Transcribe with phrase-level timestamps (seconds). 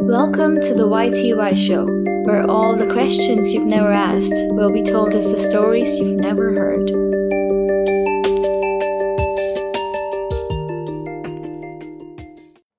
[0.00, 1.84] Welcome to the YTY Show,
[2.24, 6.54] where all the questions you've never asked will be told as the stories you've never
[6.54, 6.88] heard.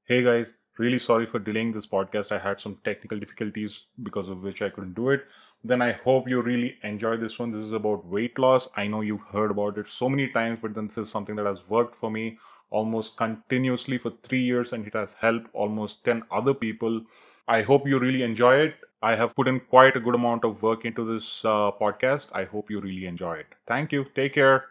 [0.07, 2.31] Hey guys, really sorry for delaying this podcast.
[2.31, 5.25] I had some technical difficulties because of which I couldn't do it.
[5.63, 7.51] Then I hope you really enjoy this one.
[7.51, 8.69] This is about weight loss.
[8.75, 11.45] I know you've heard about it so many times, but then this is something that
[11.45, 12.39] has worked for me
[12.69, 17.01] almost continuously for three years and it has helped almost 10 other people.
[17.47, 18.75] I hope you really enjoy it.
[19.01, 22.29] I have put in quite a good amount of work into this uh, podcast.
[22.33, 23.47] I hope you really enjoy it.
[23.67, 24.05] Thank you.
[24.15, 24.65] Take care.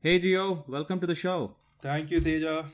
[0.00, 1.54] Hey Gio, welcome to the show.
[1.80, 2.64] Thank you, Teja.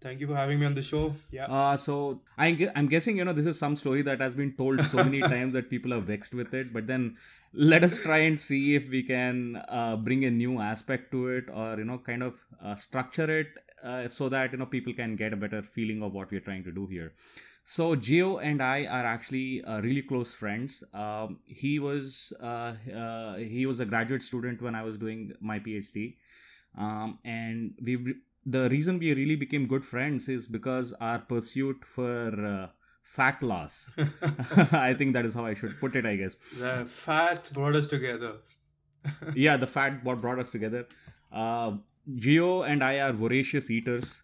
[0.00, 1.12] Thank you for having me on the show.
[1.32, 1.46] Yeah.
[1.46, 4.80] Uh, so I I'm guessing you know this is some story that has been told
[4.80, 6.72] so many times that people are vexed with it.
[6.72, 7.16] But then
[7.52, 11.50] let us try and see if we can uh, bring a new aspect to it,
[11.52, 13.48] or you know, kind of uh, structure it
[13.82, 16.64] uh, so that you know people can get a better feeling of what we're trying
[16.64, 17.12] to do here.
[17.64, 20.84] So Gio and I are actually uh, really close friends.
[20.94, 25.58] Um, he was uh, uh, he was a graduate student when I was doing my
[25.58, 26.14] PhD,
[26.76, 28.14] um, and we
[28.50, 32.68] the reason we really became good friends is because our pursuit for uh,
[33.02, 33.90] fat loss.
[34.72, 36.06] I think that is how I should put it.
[36.06, 36.34] I guess.
[36.34, 38.32] The fat brought us together.
[39.34, 40.86] yeah, the fat what brought us together.
[41.32, 41.72] Uh,
[42.10, 44.22] Gio and I are voracious eaters.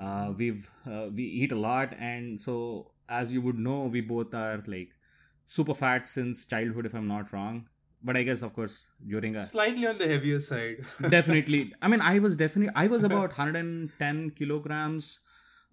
[0.00, 4.34] Uh, we've uh, we eat a lot, and so as you would know, we both
[4.34, 4.90] are like
[5.44, 7.68] super fat since childhood, if I'm not wrong.
[8.02, 10.76] But I guess, of course, during a Slightly on the heavier side.
[11.10, 15.20] definitely, I mean, I was definitely I was about 110 kilograms,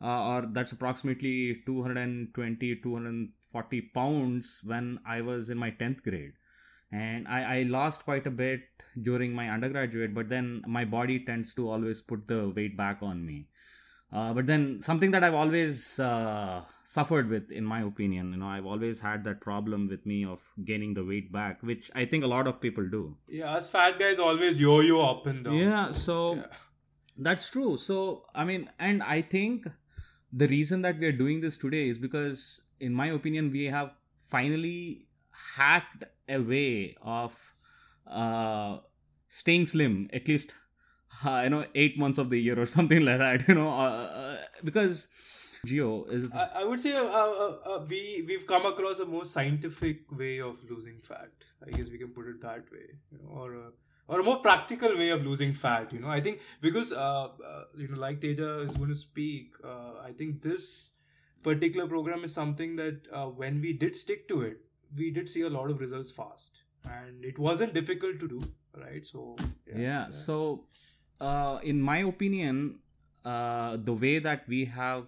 [0.02, 6.34] uh, or that's approximately 220 240 pounds when I was in my 10th grade.
[6.92, 8.62] And I, I lost quite a bit
[9.02, 13.26] during my undergraduate but then my body tends to always put the weight back on
[13.26, 13.48] me
[14.14, 16.62] uh, but then something that i've always uh,
[16.96, 20.50] suffered with in my opinion you know i've always had that problem with me of
[20.72, 23.04] gaining the weight back which i think a lot of people do.
[23.28, 25.56] Yeah, us fat guys always yo-yo up and down.
[25.56, 26.44] yeah so
[27.18, 27.78] that's true.
[27.78, 29.66] So i mean and i think
[30.32, 33.92] the reason that we are doing this today is because in my opinion we have
[34.18, 35.06] finally
[35.58, 37.36] hacked a way of
[38.08, 38.78] uh,
[39.28, 40.56] staying slim at least
[41.26, 44.08] uh, you know eight months of the year or something like that you know uh,
[44.22, 45.34] uh, because
[45.66, 49.24] Gio is I, I would say uh, uh, uh, we we've come across a more
[49.24, 51.32] scientific way of losing fat.
[51.66, 53.72] I guess we can put it that way, you know, or a,
[54.10, 55.94] or a more practical way of losing fat.
[55.94, 59.54] You know, I think because uh, uh you know, like Teja is going to speak,
[59.64, 60.98] uh, I think this
[61.44, 64.58] particular program is something that uh, when we did stick to it,
[64.98, 68.42] we did see a lot of results fast, and it wasn't difficult to do,
[68.76, 69.06] right?
[69.06, 69.38] So
[69.74, 70.66] yeah, so
[71.30, 72.56] uh, in my opinion
[73.34, 75.04] uh, the way that we have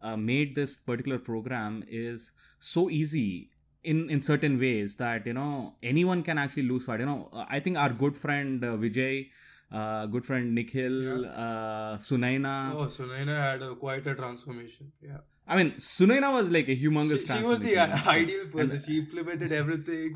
[0.00, 2.32] uh, made this particular program is
[2.72, 3.30] so easy
[3.92, 5.52] in in certain ways that you know
[5.92, 7.20] anyone can actually lose fat you know
[7.56, 9.14] i think our good friend uh, vijay
[9.78, 10.96] uh, good friend nikhil
[11.44, 14.92] uh, sunaina Oh, so Naina had a, quite a transformation.
[15.10, 15.20] Yeah.
[15.52, 17.74] i mean sunaina was like a humongous she, she was the
[18.18, 18.78] ideal person.
[18.86, 20.10] she implemented everything.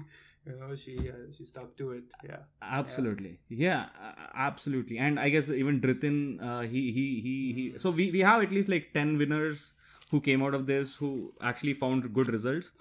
[0.47, 2.05] You know, she uh, she stuck to it.
[2.25, 2.43] Yeah.
[2.62, 3.41] absolutely.
[3.49, 4.99] Yeah uh, absolutely.
[4.99, 8.53] And i guess even dritin uh, he he he he so we, we have at
[8.53, 9.75] least like 10 winners
[10.11, 12.73] who came out of this who actually found good results.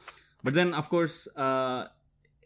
[0.43, 1.87] But then of course uh,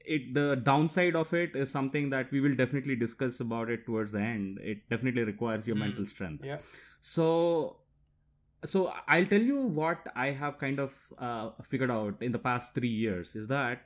[0.06, 4.13] it the downside of it is something that we will definitely discuss about it towards
[4.13, 4.59] the end.
[4.63, 6.46] It definitely requires your mental strength.
[6.46, 6.57] Yeah.
[7.01, 7.78] so
[8.66, 12.75] so i'll tell you what i have kind of uh, figured out in the past
[12.75, 13.84] three years is that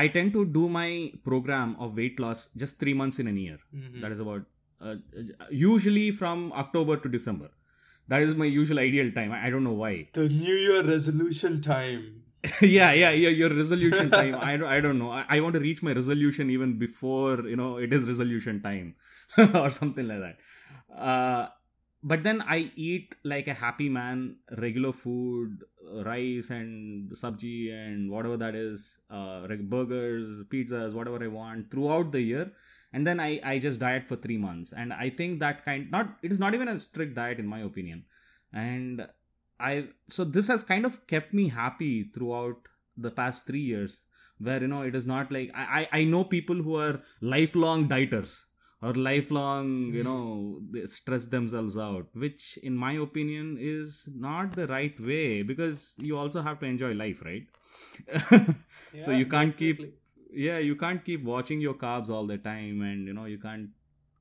[0.00, 0.88] i tend to do my
[1.28, 3.58] program of weight loss just three months in a year.
[4.02, 4.42] That is about
[4.80, 4.96] uh,
[5.50, 7.50] usually from october to december.
[8.08, 9.32] That is my usual ideal time.
[9.32, 10.06] I, I don't know why.
[10.12, 12.02] The New Year resolution time.
[12.60, 14.34] yeah yeah yeah your resolution time.
[14.40, 15.10] I don't, I don't know.
[15.12, 18.96] I, I want to reach my resolution even before you know it is resolution time
[19.62, 20.36] or something like that.
[21.10, 21.46] Uh,
[22.02, 28.10] but then i eat like a happy man regular food uh, rice and sabji and
[28.10, 32.52] whatever that is uh, burgers pizzas whatever i want throughout the year.
[32.92, 34.72] And then i i just diet for 3 months.
[34.72, 37.60] And i think that kind not it is not even a strict diet in my
[37.60, 38.04] opinion.
[38.52, 39.06] And
[39.58, 44.04] I so this has kind of kept me happy throughout the past three years,
[44.38, 47.88] where you know it is not like I I, I know people who are lifelong
[47.88, 48.34] dieters
[48.82, 54.66] or lifelong you know they stress themselves out, which in my opinion is not the
[54.66, 57.46] right way because you also have to enjoy life, right?
[59.00, 59.80] so you can't keep
[60.32, 63.68] yeah you can't keep watching your carbs all the time and you know you can't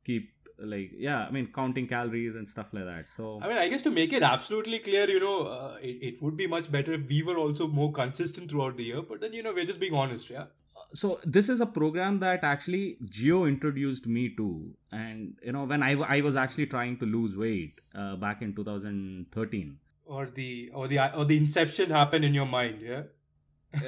[0.04, 0.30] keep
[0.60, 3.84] like yeah i mean counting calories and stuff like that so I mean, I guess
[3.84, 7.10] to make it absolutely clear, you know, uh, it, it would be much better if
[7.10, 9.02] we were also more consistent throughout the year.
[9.02, 10.46] But then, you know, we're just being honest, yeah.
[10.94, 15.84] So this is a program that actually Gio introduced me to and you know when
[15.84, 20.70] i, w- I was actually trying to lose weight uh, back in 2013 Or the
[20.74, 23.04] or the or the inception happened in your mind, yeah.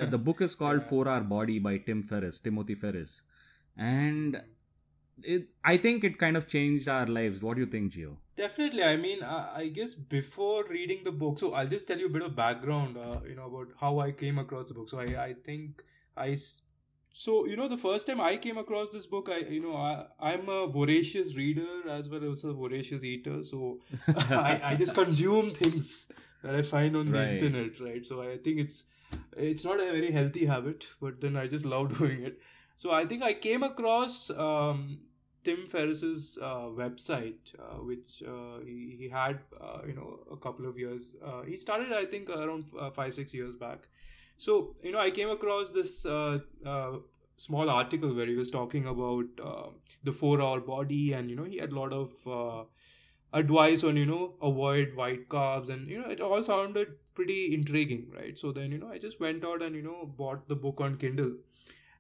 [0.01, 3.21] Uh, the book is called 4 hour body by tim ferriss timothy ferriss
[3.75, 4.41] and
[5.23, 8.83] it, i think it kind of changed our lives what do you think Gio Definitely.
[8.83, 12.09] I mean, I, I guess before reading the book, so I'll just tell you a
[12.09, 14.89] bit of background, uh, you know, about how I came across the book.
[14.89, 15.83] So I, I think
[16.17, 16.35] I,
[17.15, 20.06] so you know, the first time I came across this book, I, you know, I,
[20.19, 23.44] I'm a voracious reader as well as a voracious eater.
[23.44, 23.80] So
[24.31, 26.12] I, I just consume things
[26.44, 27.42] that I find on the Right.
[27.42, 28.04] internet, right?
[28.04, 28.89] So I think it's,
[29.38, 32.42] it's not a very healthy habit, but then I just love doing it.
[32.77, 34.98] So I think I came across um,
[35.44, 40.65] Tim Ferriss's uh, website, uh, which uh, he, he had, uh, you know, a couple
[40.65, 41.15] of years.
[41.24, 43.88] Uh, he started, I think, around uh, five six years back.
[44.38, 46.97] So you know, I came across this uh, uh,
[47.38, 49.69] small article where he was talking about uh,
[50.03, 52.63] the four hour body, and you know, he had a lot of uh,
[53.33, 58.07] advice on you know avoid white carbs, and you know, it all sounded pretty intriguing,
[58.15, 58.38] right?
[58.38, 60.97] So then you know, I just went out and you know bought the book on
[60.97, 61.36] Kindle,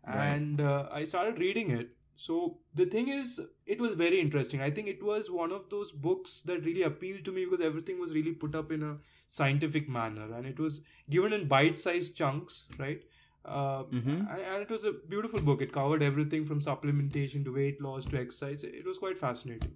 [0.05, 1.89] and uh, I started reading it.
[2.15, 4.61] So the thing is, it was very interesting.
[4.61, 7.99] I think it was one of those books that really appealed to me because everything
[7.99, 12.67] was really put up in a scientific manner, and it was given in bite-sized chunks,
[12.77, 13.01] right?
[13.45, 14.19] Uh, Mhm.
[14.31, 15.61] and, and it was a beautiful book.
[15.61, 18.63] It covered everything from supplementation to weight loss to exercise.
[18.63, 19.75] It was quite fascinating.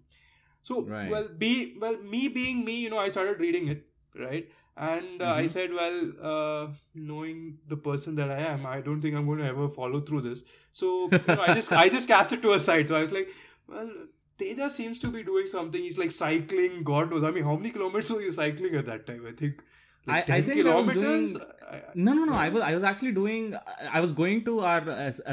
[0.61, 1.09] So, Right.
[1.11, 4.47] well, be well, me being me, you know, I started reading it, right?
[4.75, 5.49] And uh, I Mhm.
[5.49, 5.97] said, well,
[6.31, 10.01] uh, knowing the person that I am, I don't think I'm going to ever follow
[10.01, 10.43] through this.
[10.71, 12.87] So, you know, I just I just cast it to a side.
[12.87, 13.29] So I was like,
[13.67, 13.89] well,
[14.37, 15.81] Teja seems to be doing something.
[15.81, 16.83] He's like cycling.
[16.83, 17.23] God knows.
[17.23, 19.25] I mean, how many kilometers were you cycling at that time?
[19.27, 19.63] I think.
[20.05, 21.33] Like I- I 10 think I was kilometers.
[21.33, 21.56] doing- I- I-
[21.95, 22.33] No, no, no.
[22.33, 23.53] I was I was actually doing.
[23.91, 24.81] I was going to our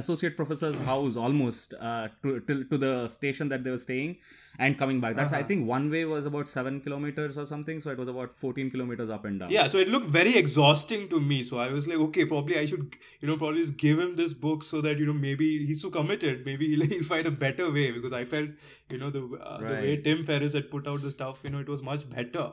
[0.00, 4.16] associate professor's house almost uh, to, to to the station that they were staying,
[4.58, 5.14] and coming back.
[5.14, 5.48] That's I Uh-huh.
[5.48, 7.80] think one way was about seven kilometers or something.
[7.80, 9.50] So it was about fourteen kilometers up and down.
[9.50, 11.42] Yeah, so it looked very exhausting to me.
[11.50, 14.34] So I was like, okay, probably I should, you know, probably just give him this
[14.46, 16.44] book so that you know maybe he's so committed.
[16.50, 18.50] Maybe he'll, he'll find a better way because I felt,
[18.90, 21.60] you know, the uh, the way Tim Ferriss had put out the stuff, you know,
[21.68, 22.48] it was much better.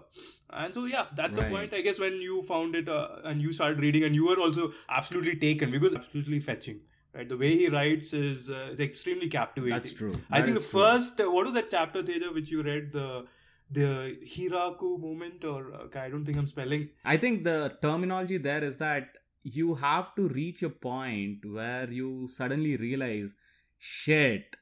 [0.54, 1.74] And so yeah, that's the point.
[1.74, 4.72] I guess when you found it uh, and you started reading, and you were also
[4.90, 6.82] absolutely taken because absolutely fetching.
[7.14, 9.74] Right, the way he writes is uh, is extremely captivating.
[9.74, 10.14] That's true.
[10.32, 10.80] I think the true.
[10.80, 13.26] first uh, what was that chapter, Teja, which you read the
[13.70, 16.90] the Hiraku moment, or uh, okay, I don't think I'm spelling.
[17.04, 19.10] I think the terminology there is that
[19.44, 23.36] you have to reach a point where you suddenly realize,
[23.78, 24.56] shit,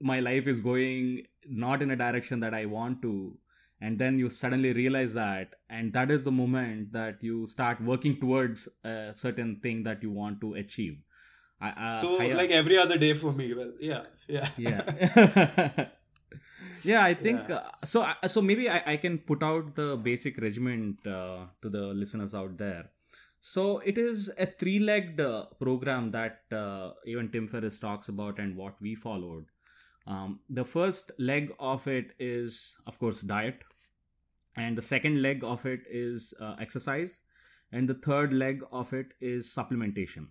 [0.00, 3.38] my life is going not in a direction that I want to.
[3.80, 8.18] And then you suddenly realize that, and that is the moment that you start working
[8.18, 10.96] towards a certain thing that you want to achieve.
[11.60, 13.52] I, uh, so higher- like every other day for me.
[13.54, 15.86] Well, yeah, yeah, yeah
[16.84, 17.56] yeah i think Yeah.
[17.56, 21.68] uh, so uh, so maybe I, I can put out the basic regiment uh, to
[21.68, 22.84] the listeners out there
[23.40, 28.56] so it is a three-legged uh, program that uh, even tim ferriss talks about and
[28.56, 29.46] what we followed
[30.06, 33.64] um, the first leg of it is of course diet.
[34.56, 37.20] And the second leg of it is uh, exercise.
[37.72, 40.28] And the third leg of it is supplementation.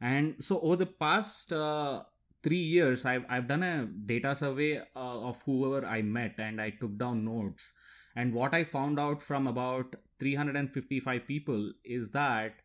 [0.00, 2.02] And so over the past uh,
[2.42, 6.70] three years I've, I've done a data survey uh, of whoever i met and i
[6.70, 7.72] took down notes.
[8.14, 12.62] And what i found out from about 355 people is that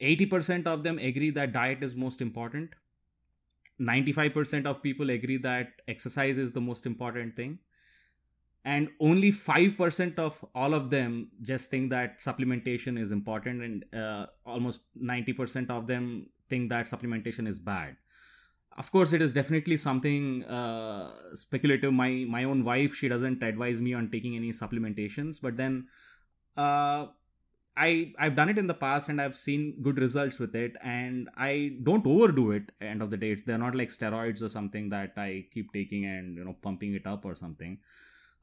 [0.00, 2.70] 80% of them agree that diet is most important
[3.80, 7.58] 95% of people agree that exercise is the most important thing.
[8.62, 14.26] And only 5% of all of them just think that supplementation is important and uh,
[14.44, 17.96] almost 90% of them think that supplementation is bad.
[18.76, 21.92] Of course it is definitely something uh, speculative.
[21.92, 25.86] My my own wife she doesn't advise me on taking any supplementations but then
[26.56, 27.06] uh,
[27.76, 31.28] I I've done it in the past and I've seen good results with it and
[31.36, 33.34] I don't overdo it end of the day.
[33.34, 37.06] They're not like steroids or something that I keep taking and you know pumping it
[37.06, 37.78] up or something.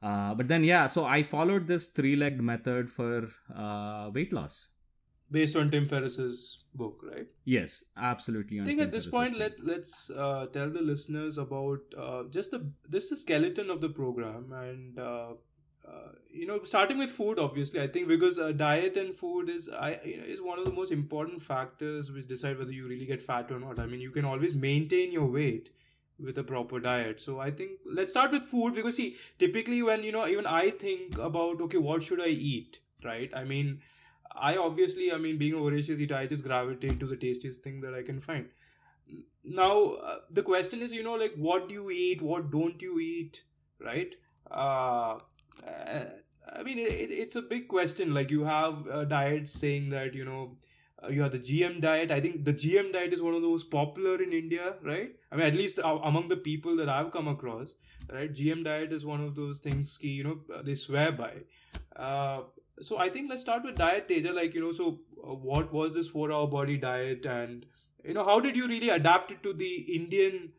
[0.02, 4.70] Uh, but then yeah so I followed this three-legged method for uh, weight loss.
[5.30, 7.26] Based on Tim Ferriss's book, right?
[7.44, 12.24] yes absolutely I think at this point, let let's uh, tell the listeners about uh,
[12.30, 14.98] just the this is skeleton of the program, and
[16.30, 19.96] you know, starting with food, obviously, I think because uh, diet and food is I
[20.04, 23.58] is one of the most important factors which decide whether you really get fat or
[23.58, 23.80] not.
[23.80, 25.70] I mean, you can always maintain your weight
[26.18, 27.20] with a proper diet.
[27.20, 30.70] So I think let's start with food because see, typically when you know, even I
[30.70, 33.30] think about okay, what should I eat, right?
[33.34, 33.80] I mean,
[34.32, 37.80] I obviously, I mean, being a voracious eater, I just gravitate to the tastiest thing
[37.80, 38.48] that I can find.
[39.44, 43.00] Now, uh, the question is, you know, like what do you eat, what don't you
[43.00, 43.44] eat,
[43.80, 44.14] right?
[44.50, 45.18] Uh,
[45.68, 46.04] uh,
[46.58, 48.14] I mean, it, it's a big question.
[48.14, 50.56] Like you have uh, diets saying that you know
[51.02, 52.10] uh, you have the GM diet.
[52.10, 55.10] I think the GM diet is one of the most popular in India, right?
[55.30, 57.76] I mean, at least uh, among the people that I've come across,
[58.12, 58.32] right?
[58.32, 61.32] GM diet is one of those things ki, you know they swear by.
[61.96, 62.42] Uh,
[62.80, 64.32] so I think let's start with diet, Teja.
[64.32, 67.66] Like you know, so uh, what was this four-hour body diet, and
[68.04, 70.52] you know, how did you really adapt it to the Indian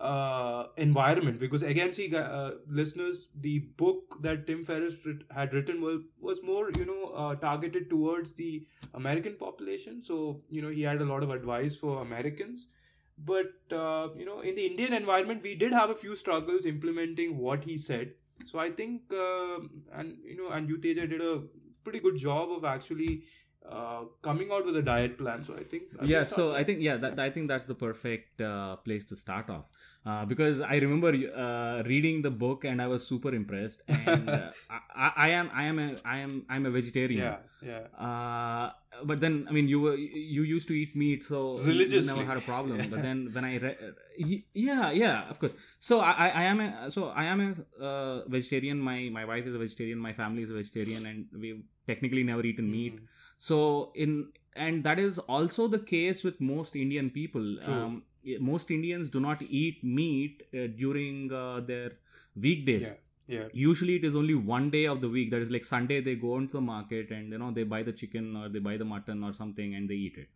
[0.00, 1.40] uh, environment.
[1.40, 6.42] Because again see uh, listeners the book that tim ferriss writ- had written was, was
[6.42, 10.02] more you know uh, targeted towards the american population.
[10.02, 12.74] So you know he had a lot of advice for americans.
[13.18, 17.36] But uh, you know in the indian environment we did have a few struggles implementing
[17.38, 18.12] what he said.
[18.46, 19.58] So i think uh,
[19.92, 21.42] and you know and Uteja did a
[21.84, 23.24] pretty good job of actually
[23.70, 25.42] uh, coming out with a diet plan.
[25.44, 28.76] So I think yeah so i think yeah that, i think that's the perfect uh,
[28.76, 29.70] place to start off
[30.06, 34.50] uh, because i remember uh, reading the book and i was super impressed and uh,
[34.70, 38.70] I, I, I am i am a i am i'm a vegetarian yeah, yeah.
[39.04, 42.14] But then I mean you were you used to eat meat so you Religiously.
[42.14, 42.78] never had a problem.
[42.90, 43.76] But then when I re-
[44.52, 45.76] yeah yeah of course.
[45.78, 48.78] So I, I am a so I am a uh, vegetarian.
[48.80, 49.98] My my wife is a vegetarian.
[49.98, 53.00] My family is a vegetarian and we've technically never eaten meat.
[53.36, 57.58] So in and that is also the case with most Indian people.
[57.66, 58.02] Um,
[58.40, 61.92] most Indians do not eat meat uh, during uh, their
[62.36, 62.88] weekdays.
[62.88, 62.94] Yeah,
[63.34, 63.48] yeah.
[63.52, 66.32] usually it is only one day of the week that is like sunday they go
[66.42, 69.22] into the market and you know they buy the chicken or they buy the mutton
[69.28, 70.28] or something and they eat it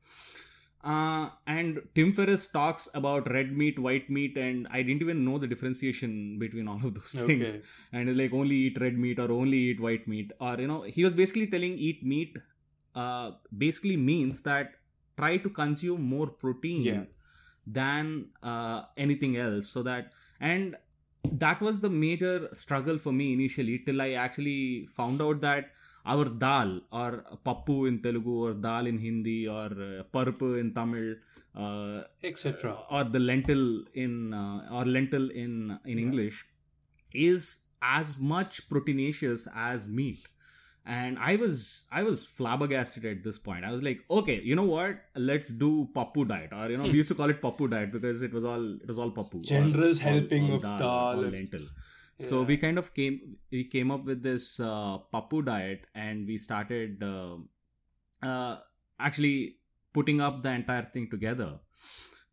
[0.84, 5.36] uh, and tim ferriss talks about red meat white meat and i didn't even know
[5.44, 7.98] the differentiation between all of those things Okay.
[8.00, 11.04] and like only eat red meat or only eat white meat or you know he
[11.08, 12.36] was basically telling eat meat
[13.02, 13.30] uh,
[13.64, 14.72] basically means that
[15.16, 17.04] try to consume more protein Yeah.
[17.78, 18.06] than
[18.42, 20.76] uh, anything else so that and
[21.30, 25.70] that was the major struggle for me initially till i actually found out that
[26.04, 27.10] our dal or
[27.46, 31.06] pappu in telugu or dal in hindi or uh, parpu in tamil
[31.54, 32.00] uh,
[32.30, 32.76] etc.
[32.90, 36.38] or the lentil in uh, or lentil in in english
[37.14, 37.42] is
[37.98, 40.20] as much proteinaceous as meat
[40.84, 43.64] and i was i was flabbergasted at this point.
[43.64, 44.96] I was like okay you know what?
[45.14, 46.50] Let's do papu diet.
[46.52, 48.88] Or you know we used to call it papu diet because it was all it
[48.88, 49.36] was all papu.
[49.40, 51.66] Or Generous all- helping all of dal and- lentil.
[52.16, 56.36] So we kind of came we came up with this uh, pappu diet and we
[56.38, 57.36] started uh,
[58.22, 58.56] uh,
[58.98, 59.58] actually
[59.92, 61.60] putting up the entire thing together.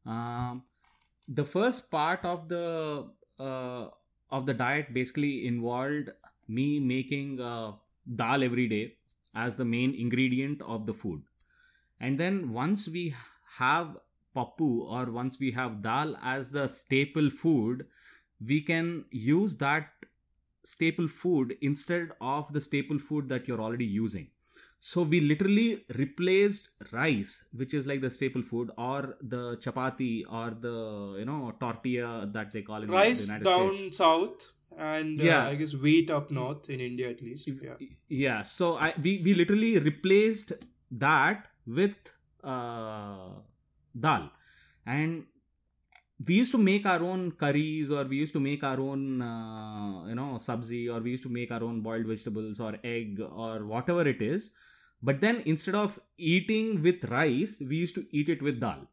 [0.05, 0.63] Um,
[1.27, 3.07] the first part of the
[3.39, 3.85] uh,
[4.31, 6.09] of the diet basically involved
[6.47, 7.71] me making uh,
[8.15, 8.95] dal every day
[9.35, 11.21] as the main ingredient of the food
[11.99, 13.13] and then once we
[13.57, 13.97] have
[14.35, 17.85] pappu or once we have dal as the staple food
[18.51, 19.89] we can use that
[20.63, 24.29] staple food instead of the staple food that you're already using
[24.79, 30.51] so we literally replaced rice, which is like the staple food, or the chapati, or
[30.51, 33.97] the you know tortilla that they call in Rice the United down States.
[33.97, 35.47] south and uh, Yeah.
[35.47, 37.47] I guess wheat up north in India at least.
[37.63, 37.75] Yeah.
[38.07, 38.41] Yeah.
[38.41, 40.53] So I we we literally replaced
[40.91, 43.29] that with uh,
[44.07, 44.31] dal,
[44.85, 45.25] and
[46.27, 50.05] we used to make our own curries, or we used to make our own uh,
[50.07, 53.65] you know sabzi, or we used to make our own boiled vegetables, or egg, or
[53.65, 54.51] whatever it is.
[55.01, 58.87] But then instead of eating with rice, we used to eat it with dal.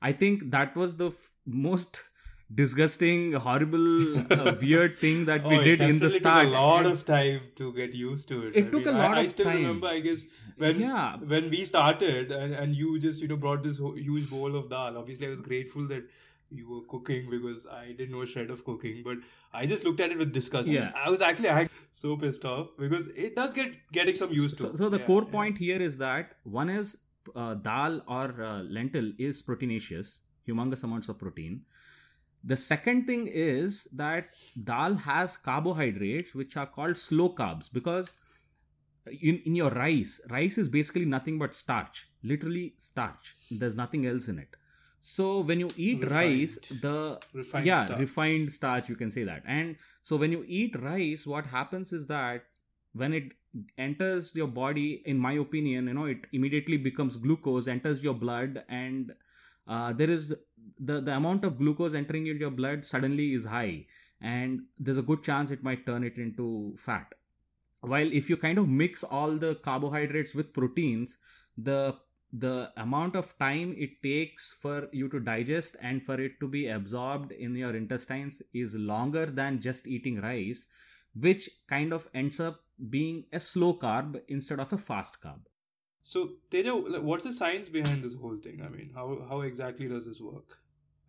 [0.00, 2.00] I think that was the f- most
[2.54, 3.86] disgusting, horrible,
[4.32, 6.44] uh, weird thing that we Oh, it did in the start.
[6.46, 8.56] Took a lot of time to get used to it.
[8.56, 9.56] It I took mean, a lot I, I still time.
[9.56, 10.24] remember, I guess,
[10.56, 11.16] when Yeah.
[11.16, 14.96] when we started and, and you just you know brought this huge bowl of dal.
[14.98, 16.04] Obviously, I was grateful that
[16.50, 19.02] you were cooking because I didn't know a shred of cooking.
[19.04, 19.18] But
[19.52, 20.68] I just looked at it with disgust.
[20.68, 20.92] Yeah.
[21.04, 24.70] I was actually I, so pissed off because it does get getting some used so,
[24.70, 24.76] to.
[24.76, 25.32] so the Yeah, core yeah.
[25.32, 26.98] point here is that one is
[27.34, 31.62] uh, dal or uh, lentil is proteinaceous, humongous amounts of protein.
[32.46, 34.24] The second thing is that
[34.64, 38.16] dal has carbohydrates which are called slow carbs because
[39.22, 43.34] in, in your rice, rice is basically nothing but starch, literally starch.
[43.50, 44.56] There's nothing else in it.
[45.08, 46.92] so when you eat rice the
[47.40, 48.00] Refined yeah starch.
[48.04, 49.76] refined starch you can say that and
[50.10, 52.46] so when you eat rice what happens is that
[53.02, 53.28] when it
[53.86, 58.58] enters your body in my opinion you know it immediately becomes glucose enters your blood
[58.80, 59.14] and
[59.74, 60.36] uh, there is
[60.78, 63.86] the the amount of glucose entering into your blood suddenly is high
[64.20, 67.14] and there's a good chance it might turn it into fat
[67.80, 71.18] while if you kind of mix all the carbohydrates with proteins
[71.56, 71.96] the
[72.32, 76.68] the amount of time it takes for you to digest and for it to be
[76.68, 80.68] absorbed in your intestines is longer than just eating rice
[81.14, 85.40] which kind of ends up being a slow carb instead of a fast carb
[86.02, 86.72] So Teja,
[87.06, 88.60] what's the science behind this whole thing?
[88.64, 90.58] I mean, how how exactly does this work?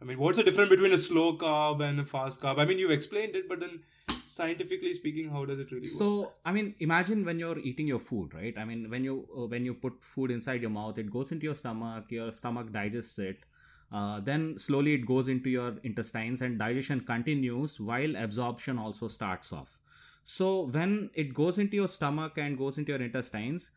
[0.01, 2.59] I mean, what's the difference between a slow carb and a fast carb?
[2.59, 5.97] I mean, you've explained it, but then scientifically speaking, how does it really work?
[5.99, 9.47] so i mean imagine when you're eating your food right i mean when you uh,
[9.53, 13.17] when you put food inside your mouth it goes into your stomach your stomach digests
[13.19, 13.45] it
[13.91, 19.53] uh, then slowly it goes into your intestines and digestion continues while absorption also starts
[19.53, 19.79] off
[20.23, 23.71] so when it goes into your stomach and goes into your intestines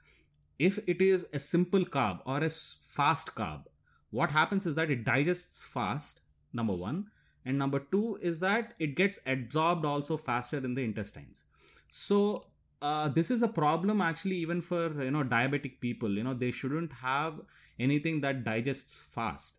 [0.59, 3.62] if it is a simple carb or a fast carb
[4.11, 7.07] what happens is that it digests fast number one.
[7.45, 11.47] And number two is that it gets absorbed also faster in the intestines.
[11.88, 12.45] So
[12.83, 16.11] uh, this is a problem actually even for you know diabetic people.
[16.11, 17.40] You know they shouldn't have
[17.79, 19.59] anything that digests fast.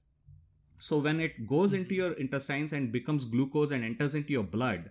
[0.78, 4.90] So when it goes into your intestines and becomes glucose and enters into your blood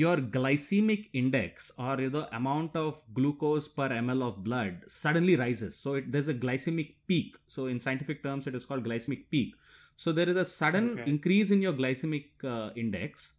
[0.00, 5.76] your glycemic index or the amount of glucose per ml of blood suddenly rises.
[5.76, 7.36] So it, there's a glycemic peak.
[7.46, 9.54] So in scientific terms it is called glycemic peak.
[9.96, 11.10] So there is a sudden Okay.
[11.14, 13.34] increase in your glycemic uh, index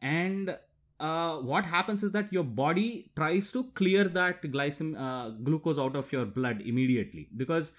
[0.00, 0.56] and
[1.00, 5.96] uh, what happens is that your body tries to clear that glycem uh, glucose out
[5.96, 7.72] of your blood immediately because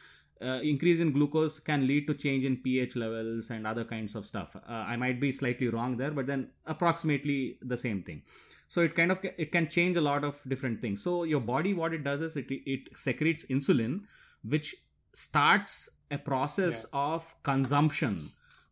[0.43, 4.25] uh, increase in glucose can lead to change in pH levels and other kinds of
[4.25, 4.55] stuff.
[4.55, 8.21] Uh, I might be slightly wrong there, but then approximately the same thing.
[8.67, 11.03] So it kind of ca- it can change a lot of different things.
[11.03, 14.01] So your body, what it does is it it secretes insulin,
[14.43, 14.75] which
[15.13, 15.75] starts
[16.11, 18.17] a process of consumption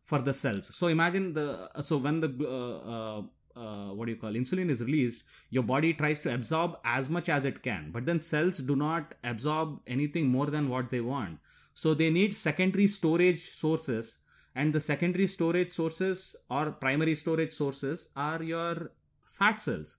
[0.02, 0.74] for the cells.
[0.74, 1.48] So imagine the
[1.82, 3.22] so when the uh,
[3.62, 7.28] uh, what do you call insulin is released, your body tries to absorb as much
[7.28, 11.38] as it can, but then cells do not absorb anything more than what they want.
[11.74, 14.18] So they need secondary storage sources,
[14.54, 18.90] and the secondary storage sources or primary storage sources are your
[19.38, 19.96] fat cells.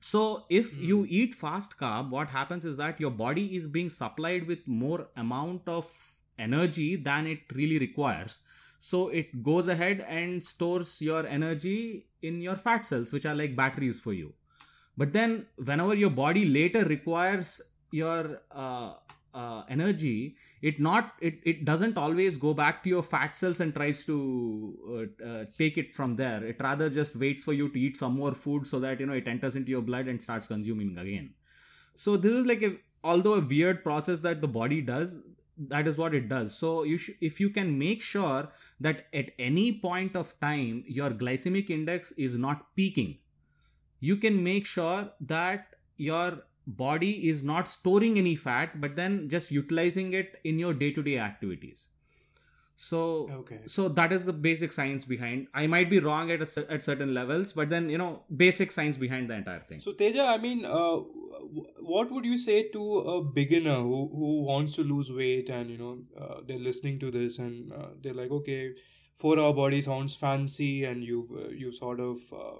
[0.00, 4.46] So if you eat fast carb, what happens is that your body is being supplied
[4.46, 5.86] with more amount of
[6.38, 8.40] energy than it really requires.
[8.78, 13.54] So it goes ahead and stores your energy in your fat cells, which are like
[13.54, 14.32] batteries for you.
[14.96, 17.60] But then whenever your body later requires
[17.90, 18.92] your uh,
[19.34, 23.74] uh, energy, it not it, it doesn't always go back to your fat cells and
[23.74, 24.18] tries to
[24.94, 26.44] uh, uh, take it from there.
[26.44, 29.18] It rather just waits for you to eat some more food so that you know
[29.22, 31.34] it enters into your blood and starts consuming again.
[31.96, 35.22] So this is like a although a weird process that the body does,
[35.56, 36.56] that is what it does.
[36.56, 38.48] So you sh- if you can make sure
[38.80, 43.18] that at any point of time your glycemic index is not peaking,
[44.00, 49.52] you can make sure that your body is not storing any fat but then just
[49.52, 51.90] utilizing it in your day-to-day activities
[52.76, 53.60] so Okay.
[53.66, 57.14] so that is the basic science behind i might be wrong at a, at certain
[57.14, 60.64] levels but then you know basic science behind the entire thing So Teja, I mean,
[60.64, 60.96] uh,
[61.92, 65.78] what would you say to a beginner who, who wants to lose weight and you
[65.78, 68.74] know uh, they're listening to this and uh, they're like, okay,
[69.14, 72.58] four hour body sounds fancy and you've uh, you sort of uh,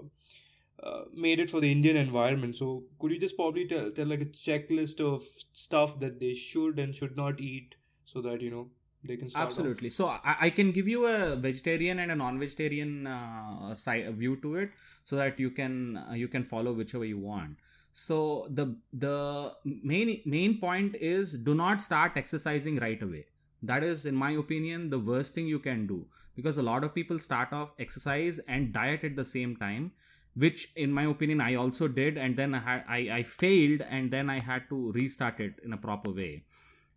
[0.83, 2.55] uh, made it for the Indian environment.
[2.55, 5.23] So could you just probably tell, tell like a checklist of
[5.53, 8.69] stuff that they should and should not eat so that you know
[9.07, 9.49] they can start off?
[9.49, 9.89] absolutely.
[9.89, 14.55] So I, I can give you a vegetarian and a non-vegetarian uh, side view to
[14.55, 14.69] it
[15.03, 17.57] so that you can uh, you can follow whichever you want.
[17.91, 23.25] So the the main main point is do not start exercising right away.
[23.63, 26.93] That is in my opinion the worst thing you can do because a lot of
[26.93, 29.91] people start off exercise and diet at the same time
[30.35, 34.11] which in my opinion i also did and then i had I, I failed and
[34.11, 36.43] then i had to restart it in a proper way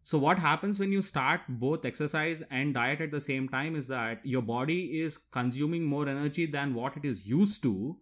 [0.09, 3.89] so what happens when you start both exercise and diet at the same time is
[3.89, 7.99] that your body is consuming more energy than what it is used to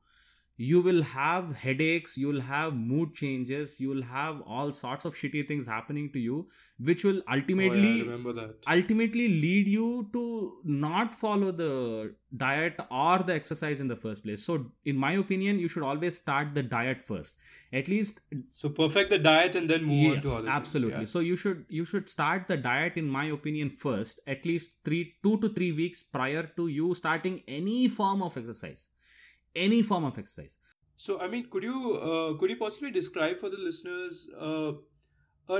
[0.58, 5.66] you will have headaches you'll have mood changes you'll have all sorts of shitty things
[5.66, 6.46] happening to you
[6.78, 8.54] which will Oh, yeah, ultimately remember that.
[8.76, 10.22] ultimately lead you to
[10.64, 14.42] not follow the diet or the exercise in the first place.
[14.44, 17.38] So in my opinion you should always start the diet first.
[17.72, 18.20] At least
[18.52, 21.00] So perfect the diet and then move on to other things, absolutely.
[21.00, 21.04] Yeah.
[21.14, 25.14] so you should you should start the diet in my opinion first at least 3
[25.22, 28.88] 2 to 3 weeks prior to you starting any form of exercise
[29.64, 30.58] any form of exercise
[31.04, 31.78] So I mean, could you
[32.10, 34.72] uh, could you possibly describe for the listeners uh,
[35.56, 35.58] a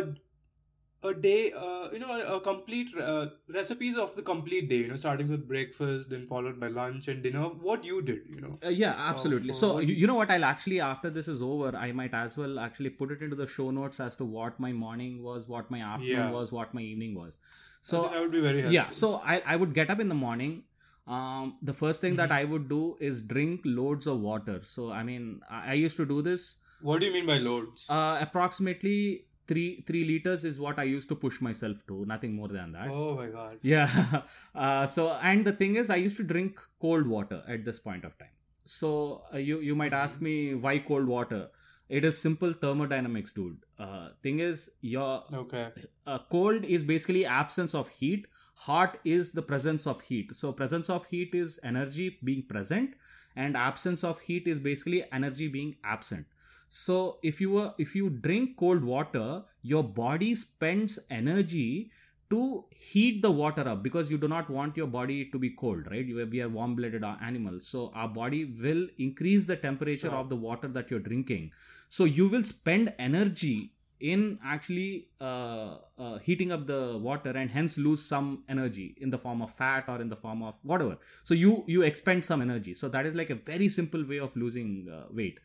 [1.09, 4.89] a day, uh, you know, a, a complete uh, recipes of the complete day, you
[4.89, 7.43] know, starting with breakfast, then followed by lunch and dinner.
[7.67, 8.53] What you did, you know?
[8.65, 9.49] Uh, yeah, absolutely.
[9.49, 10.31] for so you, you know what?
[10.31, 13.47] I'll actually after this is over, I might as well actually put it into the
[13.47, 16.33] show notes as to what my morning was, what my afternoon Yeah.
[16.33, 17.39] was, what my evening was.
[17.83, 18.73] So that would be very helpful.
[18.81, 20.65] yeah, so I I would get up in the morning.
[21.07, 24.61] Um, the first thing that I would do is drink loads of water.
[24.63, 26.59] So I mean, I, I used to do this.
[26.83, 27.87] What do you mean by loads?
[27.89, 32.05] Uh, approximately three three liters is what I used to push myself to.
[32.07, 32.89] Nothing more than that.
[32.91, 33.59] oh my god.
[33.63, 33.87] Yeah.
[34.55, 38.05] Uh, so and the thing is, I used to drink cold water at this point
[38.05, 38.35] of time.
[38.65, 41.49] So uh, you you might ask me why cold water?
[41.89, 43.59] It is simple thermodynamics, dude.
[43.79, 45.69] Uh, thing is, your Okay.
[46.07, 48.27] uh, cold is basically absence of heat.
[48.67, 50.35] Hot is the presence of heat.
[50.35, 52.95] So presence of heat is energy being present,
[53.37, 56.27] and absence of heat is basically energy being absent.
[56.69, 61.91] So if you were if you drink cold water, your body spends energy
[62.31, 65.87] to heat the water up because you do not want your body to be cold
[65.91, 66.07] right?
[66.07, 70.15] We are warm blooded animals so our body will increase the temperature Sure.
[70.15, 71.53] of the water that you're drinking.
[71.89, 77.79] So you will spend energy in actually uh, uh, heating up the water and hence
[77.79, 80.99] lose some energy in the form of fat or in the form of whatever.
[81.25, 82.75] So you you expend some energy.
[82.75, 85.39] So that is like a very simple way of losing uh, weight.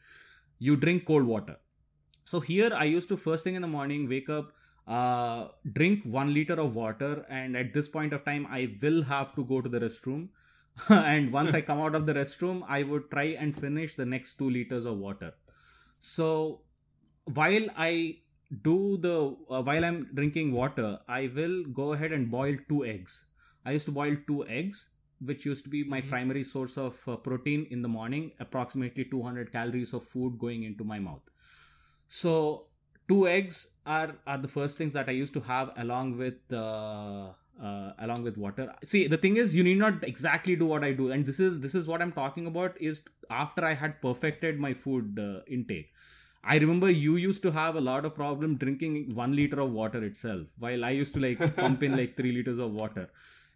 [0.59, 1.57] You drink cold water.
[2.23, 4.51] So here i used to first thing in the morning wake up
[4.87, 9.33] uh, drink one liter of water and at this point of time i will have
[9.35, 10.29] to go to the restroom.
[10.89, 14.35] And once i come out of the restroom i would try and finish the next
[14.35, 15.33] two liters of water.
[15.99, 16.61] So
[17.25, 18.17] while i
[18.63, 23.27] do the uh, while i'm drinking water i will go ahead and boil two eggs.
[23.65, 24.89] I used to boil two eggs
[25.23, 29.51] which used to be my primary source of uh, protein in the morning approximately 200
[29.51, 31.21] calories of food going into my mouth.
[32.07, 32.63] So
[33.11, 33.59] two eggs
[33.97, 37.27] are are the first things that i used to have along with uh,
[37.67, 40.93] uh, along with water see the thing is you need not exactly do what i
[41.01, 43.03] do and this is this is what i'm talking about is
[43.43, 45.91] after i had perfected my food uh, intake
[46.43, 50.03] I remember you used to have a lot of problem drinking one liter of water
[50.03, 53.03] itself, while I used to like pump in like three liters of water.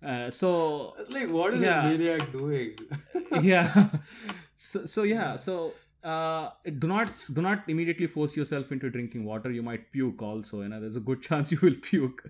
[0.05, 1.89] Uh, so It's like, what is Yeah.
[1.89, 2.75] this maniac doing?
[3.41, 3.63] yeah
[4.67, 5.71] so, so yeah so
[6.13, 6.49] uh,
[6.83, 10.69] do not do not immediately force yourself into drinking water you might puke also you
[10.73, 12.21] know there's a good chance you will puke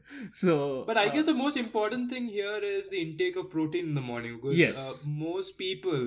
[0.44, 0.56] so
[0.92, 4.06] But I guess the most important thing here is the intake of protein in the
[4.12, 4.80] morning because Yes.
[4.86, 6.04] uh, most people,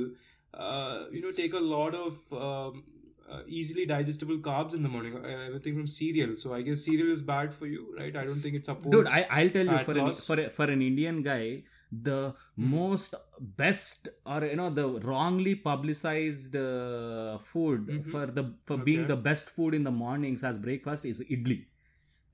[0.54, 2.14] uh, you know, take a lot of
[2.46, 2.84] um,
[3.30, 5.14] uh, easily digestible carbs in the morning.
[5.16, 6.34] Uh, everything from cereal.
[6.34, 8.14] So I guess cereal is bad for you, right?
[8.16, 8.90] I don't think it supports.
[8.94, 11.62] dude I, i'll tell you for an, for, a, for an indian guy
[12.10, 13.14] the most
[13.62, 19.50] best or you know the wrongly publicized uh, food for the for being the best
[19.50, 21.58] food in the mornings as breakfast is idli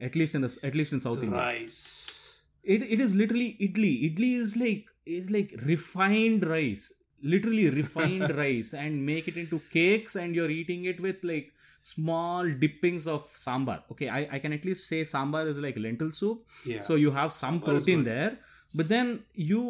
[0.01, 2.41] at least in the at least in south india rice.
[2.63, 4.87] it, it is literally idli idli is like
[5.19, 6.87] is like refined rice
[7.33, 11.49] literally refined rice and make it into cakes and you're eating it with like
[11.93, 13.79] small dippings of sambar.
[13.93, 16.39] Okay i, I can at least say sambar is like lentil soup.
[16.67, 16.81] Yeah.
[16.81, 18.33] so you have some Sambar protein there
[18.79, 19.63] but then you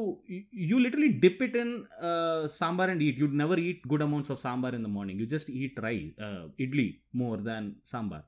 [0.67, 3.19] you literally dip it in uh, sambar and eat.
[3.19, 5.19] You'd never eat good amounts of sambar in the morning.
[5.19, 8.23] You just eat rice uh, idli more than sambar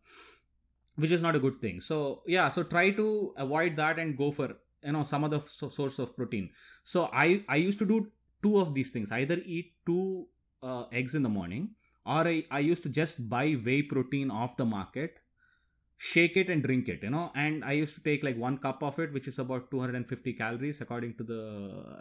[1.03, 1.81] which is not a good thing.
[1.81, 3.09] So yeah so try to
[3.47, 4.49] avoid that and go for
[4.83, 6.51] you know some other so- source of protein.
[6.93, 7.99] So i i used to do
[8.43, 10.27] two of these things either eat two
[10.63, 11.71] uh, eggs in the morning
[12.05, 15.19] or I, I used to just buy whey protein off the market
[15.99, 18.83] shake it and drink it you know and i used to take like one cup
[18.83, 21.41] of it which is about 250 calories according to the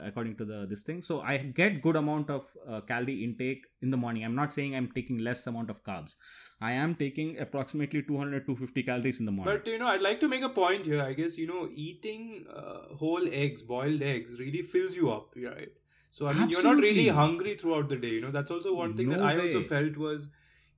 [0.04, 3.92] according to the this thing so i get good amount of uh, calorie intake in
[3.92, 6.16] the morning i'm not saying i'm taking less amount of carbs
[6.60, 10.20] i am taking approximately 200 250 calories in the morning But you know, I'd like
[10.20, 11.02] to make a point here.
[11.02, 15.70] I guess you know, eating uh, whole eggs, boiled eggs, really fills you up, right?
[16.16, 18.12] So I mean, you're not really hungry throughout the day.
[18.18, 20.30] You know, that's also one thing No that I also felt was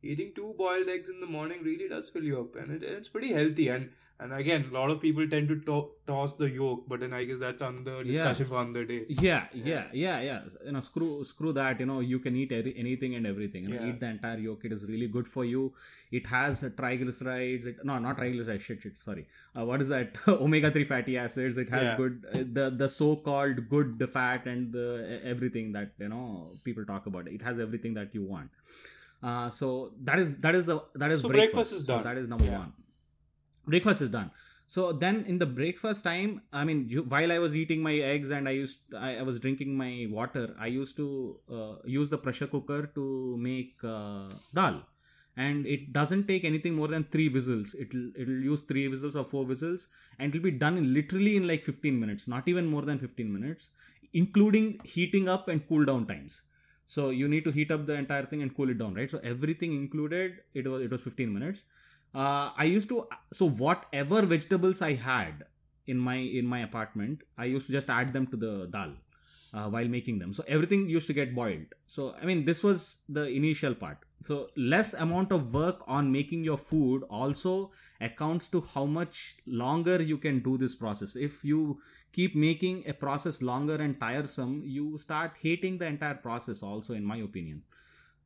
[0.02, 3.10] eating two boiled eggs in the morning really does fill you up, and it, it's
[3.10, 3.68] pretty healthy.
[3.68, 7.12] And And again, a lot of people tend to to- toss the yolk, but then
[7.18, 9.02] I guess that's another discussion for another day.
[9.26, 10.16] yeah yeah yeah.
[10.28, 13.64] yeah you know screw screw that you know you can eat every, anything and everything.
[13.66, 13.90] You know Yeah.
[13.92, 15.62] eat the entire yolk it is really good for you.
[16.20, 17.68] It has triglycerides.
[17.74, 18.62] It, no not triglycerides.
[18.70, 19.28] Shit shit sorry.
[19.56, 20.18] Uh, what is that?
[20.48, 21.58] Omega-3 fatty acids.
[21.66, 21.96] It has Yeah.
[22.02, 24.88] good uh, the the so-called good the fat and the
[25.36, 26.26] everything that you know
[26.66, 27.28] people talk about.
[27.38, 28.50] It has everything that you want.
[29.22, 29.70] Uh, so
[30.10, 32.46] that is that is the that is So breakfast, breakfast is So that is number
[32.52, 32.60] Yeah.
[32.66, 32.74] one
[33.68, 34.32] breakfast is done.
[34.68, 38.32] So then in the breakfast time i mean you, while i was eating my eggs
[38.38, 41.08] and i used i, I was drinking my water i used to
[41.58, 44.84] uh, use the pressure cooker to make uh, dal.
[45.46, 47.76] And it doesn't take anything more than three whistles.
[47.82, 49.82] It'll it'll use three whistles or four whistles
[50.18, 53.32] and it'll be done in literally in like 15 minutes not even more than 15
[53.32, 53.70] minutes
[54.14, 56.42] including heating up and cool down times.
[56.88, 59.12] So you need to heat up the entire thing and cool it down right?
[59.12, 61.66] So everything included it was it was 15 minutes
[62.16, 65.46] uh, i used to so whatever vegetables i had
[65.86, 68.96] in my in my apartment i used to just add them to the dal
[69.54, 70.34] uh, while making them.
[70.34, 71.74] So everything used to get boiled.
[71.86, 73.98] So i mean this was the initial part.
[74.24, 80.02] So less amount of work on making your food also accounts to how much longer
[80.02, 81.16] you can do this process.
[81.16, 81.80] If you
[82.12, 87.06] keep making a process longer and tiresome you start hating the entire process also in
[87.06, 87.64] my opinion.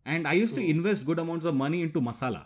[0.05, 2.45] And i used to invest good amounts of money into masala.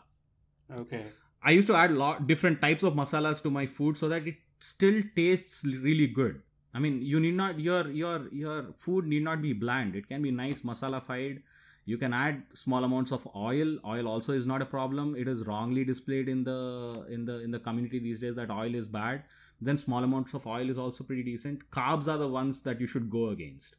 [0.82, 1.06] Okay.
[1.46, 4.38] I used to add lot different types of masalas to my food so that it
[4.58, 6.42] still tastes really good.
[6.74, 9.96] I mean, you need not your your your food need not be bland.
[9.96, 11.44] It can be nice masala fied.
[11.86, 13.78] You can add small amounts of oil.
[13.86, 15.16] Oil also is not a problem.
[15.16, 18.74] It is wrongly displayed in the in the in the community these days that oil
[18.74, 19.24] is bad.
[19.62, 21.70] Then small amounts of oil is also pretty decent.
[21.70, 23.78] Carbs are the ones that you should go against.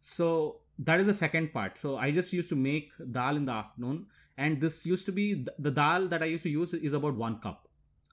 [0.00, 1.78] So that is the second part.
[1.78, 5.46] So I just used to make dal in the afternoon, and this used to be
[5.58, 7.68] the dal that I used to use is about one cup.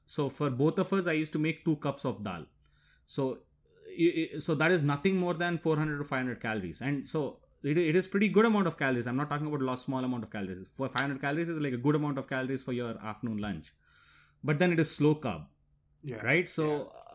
[0.06, 2.45] So for both of us, I used to make two cups of dal.
[3.06, 3.39] So
[4.39, 8.08] so that is nothing more than 400 to 500 calories, and so it, it is
[8.08, 9.08] pretty good amount of calories.
[9.08, 10.67] I'm not talking about a lot small amount of calories.
[10.76, 13.71] For 500 calories is like a good amount of calories for your afternoon lunch,
[14.43, 15.43] but then it is slow carb
[16.10, 16.21] Yeah.
[16.28, 16.63] right so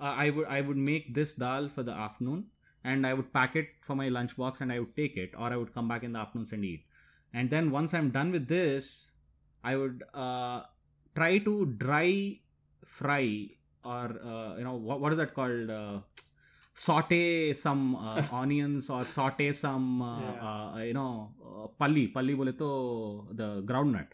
[0.06, 2.38] uh, i would i would make this dal for the afternoon
[2.84, 5.56] and i would pack it for my lunchbox and i would take it or i
[5.56, 6.84] would come back in the afternoons and eat.
[7.34, 9.12] And then once i'm done with this
[9.64, 10.62] i would uh,
[11.14, 12.34] try to dry
[12.84, 13.48] fry
[13.84, 15.70] or uh, you know what, what is that called?
[15.70, 16.00] Uh,
[16.74, 20.48] saute some uh, onions or saute some uh, Yeah.
[20.50, 22.12] uh, you know uh, palli.
[22.12, 22.70] Palli bole to
[23.40, 24.08] the groundnut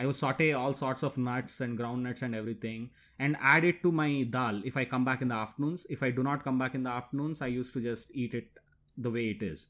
[0.00, 3.92] I would saute all sorts of nuts and groundnuts and everything and add it to
[3.92, 5.86] my dal if I come back in the afternoons.
[5.90, 8.48] If I do not come back in the afternoons, I used to just eat it
[8.96, 9.68] the way it is.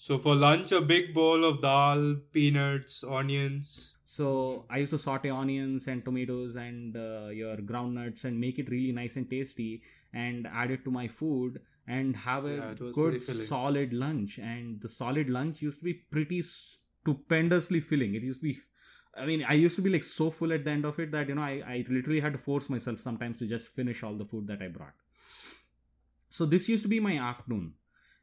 [0.00, 3.96] So for lunch, a big bowl of dal, peanuts, onions.
[4.04, 8.70] So I used to saute onions and tomatoes and uh, your groundnuts and make it
[8.70, 13.22] really nice and tasty and add it to my food and have a Yeah, good
[13.22, 14.38] solid lunch.
[14.38, 18.14] And the solid lunch used to be pretty stupendously filling.
[18.14, 18.56] It used to be,
[19.20, 21.28] I mean, I used to be like so full at the end of it that,
[21.28, 24.24] you know, I, I literally had to force myself sometimes to just finish all the
[24.24, 24.94] food that I brought.
[26.28, 27.74] So this used to be my afternoon.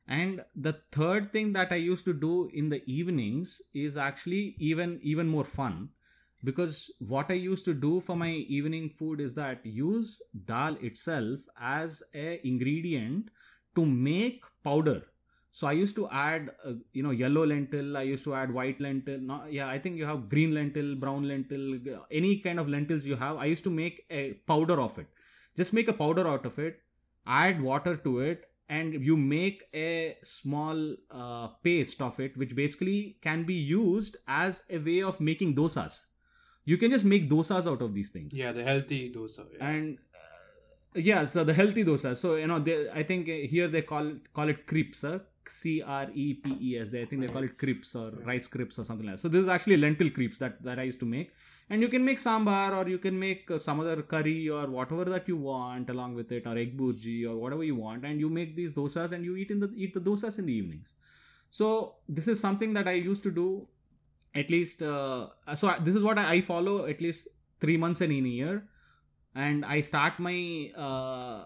[0.08, 4.99] And the third thing that I used to do in the evenings is actually even
[5.01, 5.89] even more fun
[6.43, 11.39] because what I used to do for my evening food is that use dal itself
[11.60, 13.31] as a ingredient
[13.75, 15.01] to make powder.
[15.57, 17.95] So I used to add, uh, you know, yellow lentil.
[17.97, 19.19] I used to add white lentil.
[19.29, 21.65] No, yeah, I think you have green lentil, brown lentil,
[22.11, 23.37] any kind of lentils you have.
[23.37, 25.07] I used to make a powder of it.
[25.59, 26.81] Just make a powder out of it.
[27.25, 32.97] Add water to it, and you make a small uh, paste of it, which basically
[33.21, 35.95] can be used as a way of making dosas.
[36.65, 39.45] You can just make dosas out of these things Yeah, the healthy dosa.
[39.53, 39.69] Yeah.
[39.69, 43.67] and uh, yeah so the healthy dosa so you know they, i think uh, here
[43.67, 45.03] they call call it creeps.
[45.03, 46.91] uh, c r e p e s.
[46.91, 49.21] They i think they call it crepes or rice crepes or something like that.
[49.21, 51.34] So this is actually lentil crepes that that i used to make.
[51.69, 55.05] And you can make sambar or you can make uh, some other curry or whatever
[55.05, 58.05] that you want along with it or egg bhurji or whatever you want.
[58.05, 60.53] And you make these dosas and you eat in the eat the dosas in the
[60.53, 60.95] evenings.
[61.49, 63.67] So this is something that i used to do
[64.36, 67.29] at least uh, so this is what I, follow at least
[67.62, 68.63] three months in a year.
[69.34, 71.43] And i start my uh,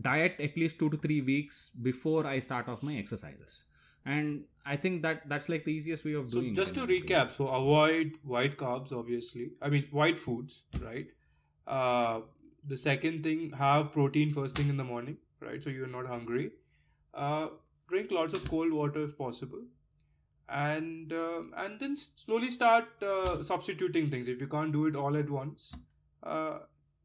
[0.00, 3.64] diet at least two to three weeks before i start off my exercises
[4.04, 6.86] and i think that that's like the easiest way of So doing So just to
[6.86, 9.50] recap, so avoid white carbs, obviously.
[9.60, 11.06] I mean, white foods, right?
[11.66, 12.20] Uh,
[12.66, 15.62] the second thing, have protein first thing in the morning, right?
[15.62, 16.50] So you're not hungry.
[17.14, 17.48] Uh,
[17.88, 19.62] drink lots of cold water if possible,
[20.48, 24.28] and uh, and then slowly start uh, substituting things.
[24.28, 25.76] If you can't do it all at once,
[26.22, 26.58] uh,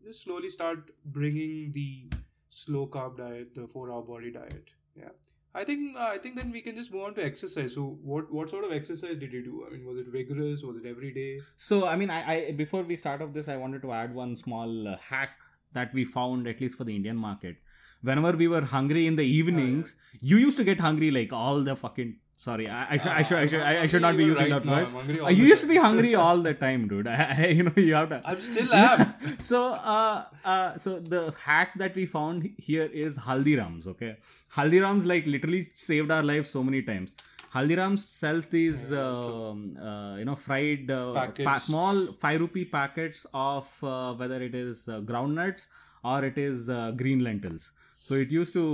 [0.04, 2.10] just slowly start bringing the
[2.50, 4.72] slow carb diet, the four hour body diet.
[4.96, 5.10] Yeah.
[5.54, 7.76] I think uh, I think then we can just move on to exercise.
[7.76, 9.66] So what what sort of exercise did you do?
[9.66, 10.64] I mean, was it rigorous?
[10.64, 11.40] Was it every day?
[11.56, 14.36] So I mean, I, I before we start off this, I wanted to add one
[14.36, 15.38] small uh, hack
[15.72, 17.58] that we found at least for the Indian market.
[18.02, 21.76] Whenever we were hungry in the evenings, you used to get hungry like all the
[21.76, 22.18] fucking.
[22.38, 24.66] Sorry, I, I should I should I should I, should not be using right that
[24.66, 24.86] now, word.
[24.88, 27.08] I'm hungry all Uh, you used to be hungry all the time, dude.
[27.14, 28.22] I, I- you know you have to.
[28.26, 28.98] I'm still am.
[29.52, 29.60] so
[29.96, 34.12] uh, uh so the hack that we found here is haldirams okay
[34.58, 37.16] haldirams like literally saved our lives so many times
[37.56, 41.14] haldirams sells these um, uh, you know fried uh,
[41.48, 41.96] pa- small
[42.26, 45.68] 5 rupee packets of uh, whether it is uh, groundnuts
[46.04, 47.66] or it is uh, green lentils
[48.08, 48.66] so it used to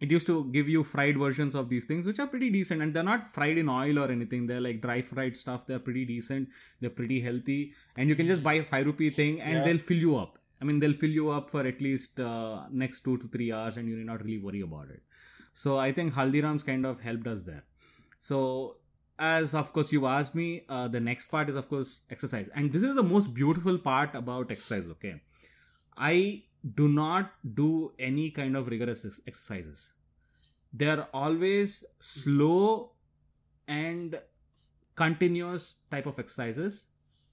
[0.00, 2.94] it used to give you fried versions of these things which are pretty decent and
[2.94, 4.46] they're not fried in oil or anything.
[4.46, 5.66] They're like dry fried stuff.
[5.66, 6.48] They're pretty decent.
[6.80, 7.72] They're pretty healthy.
[7.96, 9.64] And you can just buy a 5 rupee thing and Yeah.
[9.64, 10.38] they'll fill you up.
[10.60, 13.76] I mean they'll fill you up for at least uh, next 2 to 3 hours
[13.76, 15.02] and you need not really worry about it.
[15.52, 17.64] So i think haldirams kind of helped us there.
[18.18, 18.76] So
[19.18, 22.48] as of course you asked me uh, the next part is of course exercise.
[22.54, 25.20] And this is the most beautiful part about exercise okay?
[25.96, 29.94] I do not do any kind of rigorous ex- exercises.
[30.72, 32.92] They are always slow
[33.66, 34.14] and
[34.94, 36.88] continuous type of exercises,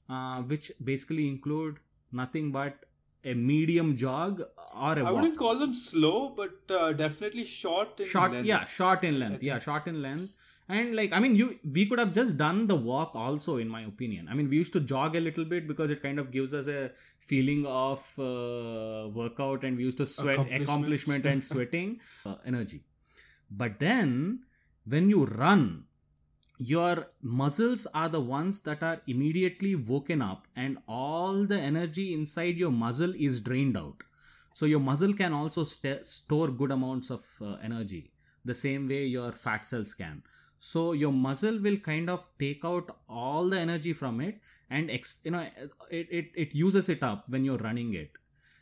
[0.10, 1.80] uh, which basically include
[2.12, 2.78] nothing but
[3.24, 4.40] a medium jog
[4.76, 5.13] or a I walk.
[5.16, 8.00] wouldn't call them slow, but uh, definitely short.
[8.00, 8.46] In Short, length.
[8.46, 9.44] yeah, short in length.
[9.44, 10.57] Yeah, short in length.
[10.70, 13.82] And like, I mean, you we could have just done the walk also, in my
[13.84, 14.28] opinion.
[14.30, 16.68] I mean, we used to jog a little bit because it kind of gives us
[16.68, 22.82] a feeling of uh, workout, and we used to sweat, accomplishment, and sweating uh, energy.
[23.50, 24.44] But then,
[24.86, 25.86] when you run,
[26.58, 32.58] your muscles are the ones that are immediately woken up, and all the energy inside
[32.58, 34.04] your muscle is drained out.
[34.54, 38.12] So your muscle can also st- store good amounts of uh, energy,
[38.44, 40.24] the same way your fat cells can.
[40.60, 44.39] So your muscle will kind of take out all the energy from it,
[44.70, 45.46] and ex- you know
[45.91, 48.12] it, it it uses it up when you're running it.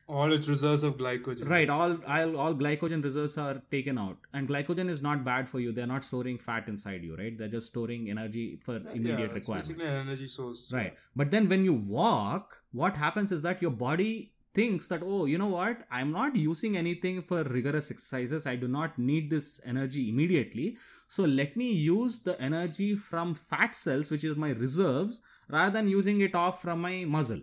[0.07, 1.49] All its reserves of glycogen.
[1.49, 5.59] Right, all, all all glycogen reserves are taken out, and glycogen is not bad for
[5.59, 5.71] you.
[5.71, 7.35] They're not storing fat inside you, right?
[7.35, 9.67] They're just storing energy for immediate yeah, it's requirement.
[9.67, 10.71] basically an energy source.
[10.71, 10.93] Right.
[11.15, 15.37] But then when you walk, what happens is that your body thinks that, oh, you
[15.37, 15.83] know what?
[15.91, 18.47] I'm not using anything for rigorous exercises.
[18.47, 20.77] I do not need this energy immediately.
[21.07, 25.89] So let me use the energy from fat cells, which is my reserves, rather than
[25.89, 27.41] using it off from my muscle.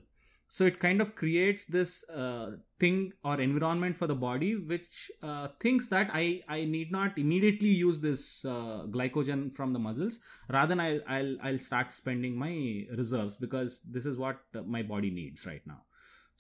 [0.48, 5.48] So it kind of creates this uh, thing or environment for the body which uh,
[5.58, 10.20] thinks that I, I need not immediately use this uh, glycogen from the muscles.
[10.50, 15.10] Rather than I'll, I'll, I'll start spending my reserves because this is what my body
[15.10, 15.84] needs right now.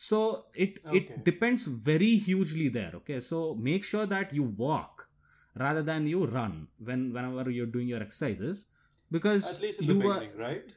[0.08, 0.18] So
[0.54, 0.98] it, Okay.
[0.98, 2.92] it depends very hugely there.
[3.00, 3.20] Okay.
[3.20, 5.08] So make sure that you walk
[5.56, 8.68] rather than you run when whenever you're doing your exercises
[9.10, 10.74] because At least in you the were right?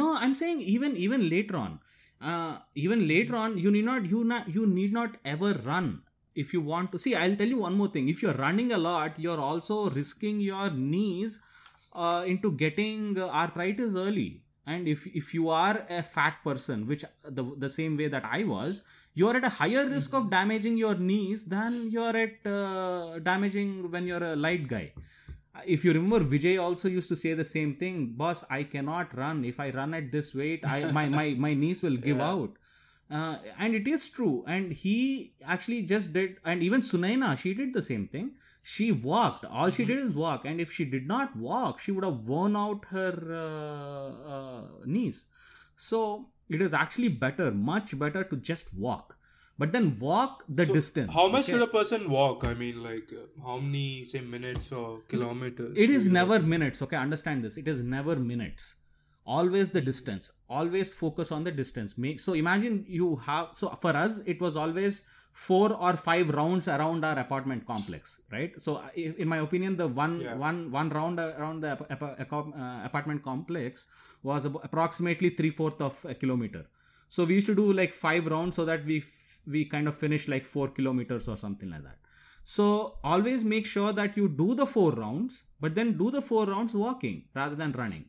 [0.00, 1.72] no i'm saying even even later on
[2.30, 5.88] uh, even later on you need not you not you need not ever run
[6.34, 8.78] if you want to see i'll tell you one more thing if you're running a
[8.78, 11.40] lot you're also risking your knees
[11.94, 14.30] uh, into getting arthritis early
[14.66, 18.42] and if if you are a fat person which the, the same way that i
[18.42, 23.90] was you're at a higher risk of damaging your knees than you're at uh, damaging
[23.90, 24.92] when you're a light guy.
[25.66, 28.12] If you remember vijay also used to say the same thing.
[28.22, 29.42] Boss i cannot run.
[29.44, 32.50] If i run at this weight i my my, my knees will give out
[33.10, 34.44] uh, and it is true.
[34.46, 38.32] And he actually just did and even sunaina she did the same thing.
[38.62, 39.44] She walked.
[39.44, 40.44] All she did is walk.
[40.44, 45.26] And if she did not walk she would have worn out her uh, uh, knees.
[45.76, 49.16] So it is actually better much better to just walk.
[49.58, 51.52] But then walk the So distance How much okay?
[51.52, 52.46] should a person walk?
[52.46, 55.74] I mean, like, uh, how many, say, minutes or kilometers?
[55.78, 56.96] it is never minutes okay?
[56.96, 57.56] Understand this.
[57.56, 58.76] It is never minutes
[59.26, 60.24] always the distance.
[60.48, 61.98] Always focus on the distance.
[61.98, 65.00] Make so imagine you have so for us it was always
[65.32, 68.52] four or five rounds around our apartment complex right?
[68.66, 70.36] So in my opinion the one Yeah.
[70.48, 76.64] one one round around the uh, apartment complex was approximately three fourth of a kilometer.
[77.08, 79.94] So we used to do like five rounds so that we f- we kind of
[79.94, 81.98] finish like four kilometers or something like that.
[82.44, 82.64] So
[83.02, 86.74] always make sure that you do the four rounds, but then do the four rounds
[86.74, 88.04] walking rather than running.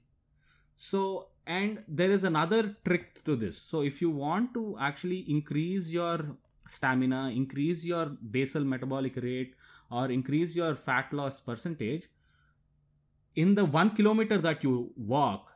[0.78, 3.58] So, and there is another trick to this.
[3.58, 6.38] So, if you want to actually increase your
[6.68, 9.56] stamina, increase your basal metabolic rate,
[9.90, 12.06] or increase your fat loss percentage,
[13.36, 15.52] in the one kilometer that you walk,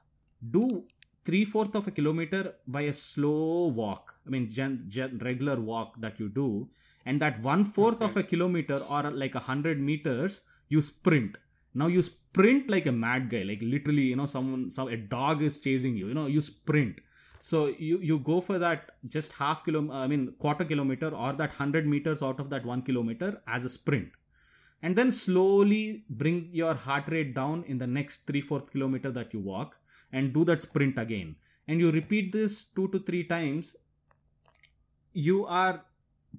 [0.50, 0.86] do
[1.24, 4.16] three fourth of a kilometer by a slow walk.
[4.26, 6.68] I mean, gen, gen, regular walk that you do,
[7.06, 11.38] and that one fourth of a kilometer or like a hundred meters, you sprint.
[11.74, 15.42] Now you sprint like a mad guy, like literally, you know, someone, some a dog
[15.42, 16.08] is chasing you.
[16.08, 17.02] You know, you sprint.
[17.40, 21.52] So you you go for that just half kilo, I mean quarter kilometer or that
[21.52, 24.12] hundred meters out of that one kilometer as a sprint
[24.82, 29.34] and then slowly bring your heart rate down in the next three fourth kilometer that
[29.34, 29.78] you walk
[30.12, 31.36] and do that sprint again
[31.68, 33.76] and you repeat this two to three times
[35.14, 35.86] you are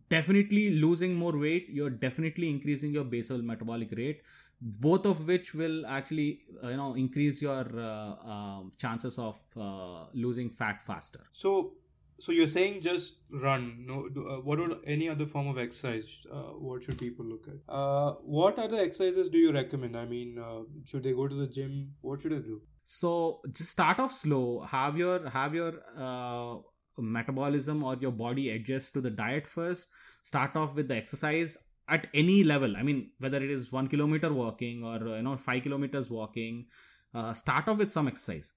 [0.09, 4.23] definitely losing more weight you're definitely increasing your basal metabolic rate
[4.61, 10.05] both of which will actually uh, you know increase your uh, uh, chances of uh,
[10.15, 11.73] losing fat faster So,
[12.19, 13.85] so you're saying just run?
[13.87, 16.27] No, do- uh, what would any other form of exercise?
[16.31, 17.59] Uh, what should people look at?
[17.69, 19.97] Uh, what other exercises do you recommend?
[19.97, 21.95] I mean, uh, should they go to the gym?
[22.01, 22.61] What should they do?
[22.85, 23.11] so
[23.57, 26.57] just start off slow have your have your uh,
[26.99, 29.89] metabolism or your body adjust to the diet first
[30.25, 31.57] start off with the exercise
[31.89, 32.77] at any level.
[32.77, 36.67] I mean whether it is one kilometer walking or uh, you know five kilometers walking
[37.15, 38.53] uh, start off with some exercise.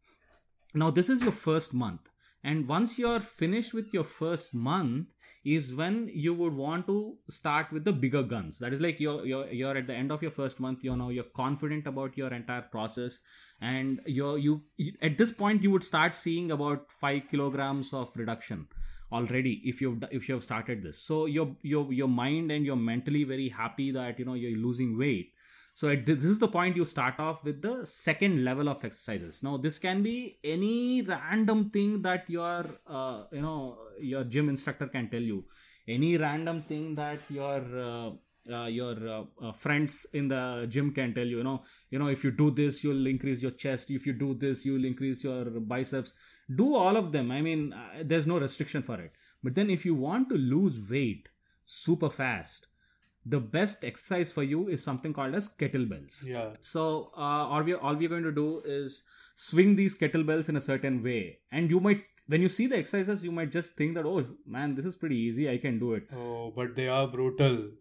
[0.73, 2.09] Now this is your first month
[2.49, 7.71] and once you're finished with your first month is when you would want to start
[7.71, 8.59] with the bigger guns.
[8.59, 11.09] That is like you're you're, you're at the end of your first month you know
[11.09, 13.19] you're confident about your entire process
[13.59, 14.61] and you're you,
[15.01, 18.67] at this point you would start seeing about 5 kilograms of reduction
[19.11, 21.01] already if you've if you have started this.
[21.01, 24.97] So your your your mind and you're mentally very happy that you know you're losing
[24.99, 25.31] weight
[25.79, 29.43] so this is the point you start off with the second level of exercises.
[29.43, 34.87] Now this can be any random thing that your uh, you know your gym instructor
[34.87, 35.43] can tell you,
[35.85, 38.11] any random thing that your uh,
[38.49, 41.39] uh, your uh, uh, friends in the gym can tell you.
[41.39, 43.91] You know, you know if you do this, you'll increase your chest.
[43.91, 46.13] If you do this, you'll increase your biceps.
[46.55, 47.31] Do all of them.
[47.31, 49.11] I mean, uh, there's no restriction for it.
[49.43, 51.27] But then if you want to lose weight
[51.65, 52.67] super fast
[53.25, 56.25] the best exercise for you is something called as kettlebells.
[56.25, 56.49] Yeah.
[56.59, 59.03] So uh, all we all we're going to do is
[59.35, 63.23] swing these kettlebells in a certain way, and you might when you see the exercises,
[63.23, 65.49] you might just think that oh man, this is pretty easy.
[65.49, 66.03] I can do it.
[66.13, 67.71] Oh, but they are brutal.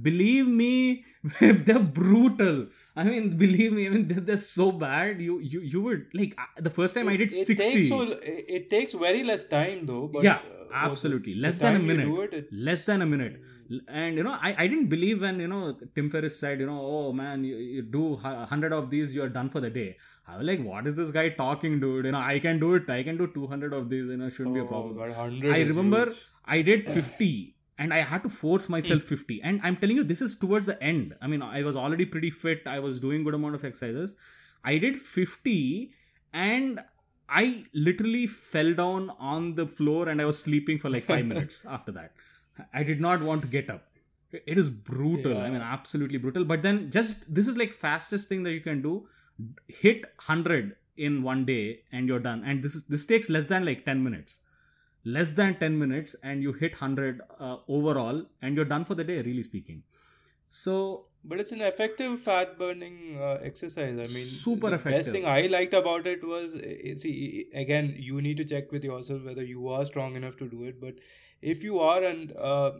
[0.00, 1.04] Believe me,
[1.40, 2.66] they're brutal.
[2.96, 3.86] I mean, believe me.
[3.86, 5.20] I mean, they're, they're so bad.
[5.20, 7.74] You you you would like the first time I did it sixty.
[7.74, 8.18] Takes so, it
[8.56, 10.08] it takes very less time though.
[10.08, 10.38] But, yeah
[10.72, 13.34] uh, absolutely less than a minute it, less than a minute
[13.88, 16.80] and you know I, I didn't believe when you know tim ferriss said you know
[16.80, 19.96] oh man you, you do 100 of these you're done for the day
[20.26, 22.88] i was like what is this guy talking dude you know i can do it
[22.88, 25.62] i can do 200 of these you know shouldn't be a Oh, problem 100 i
[25.72, 26.22] remember huge.
[26.46, 28.72] i did 50 and i had to force hmm.
[28.72, 31.76] myself 50 and i'm telling you this is towards the end i mean i was
[31.76, 34.16] already pretty fit i was doing good amount of exercises
[34.64, 35.90] i did 50
[36.32, 36.80] and
[37.34, 41.64] I literally fell down on the floor and I was sleeping for like five minutes
[41.66, 42.12] after that.
[42.74, 43.88] I did not want to get up.
[44.32, 45.38] It is brutal.
[45.38, 46.44] I mean, absolutely brutal.
[46.44, 49.06] But then, just this is like fastest thing that you can do.
[49.68, 52.42] Hit hundred in one day and you're done.
[52.44, 54.40] And this is this takes less than like ten minutes.
[55.04, 59.04] Less than ten minutes and you hit hundred uh, overall and you're done for the
[59.04, 59.22] day.
[59.22, 59.82] Really speaking.
[60.48, 63.92] So But it's an effective fat burning uh, exercise.
[63.94, 64.98] I mean, Super the effective.
[64.98, 68.84] best thing I liked about it was, eh, see, again, you need to check with
[68.84, 70.80] yourself whether you are strong enough to do it.
[70.80, 70.94] But
[71.40, 72.72] if you are, and uh,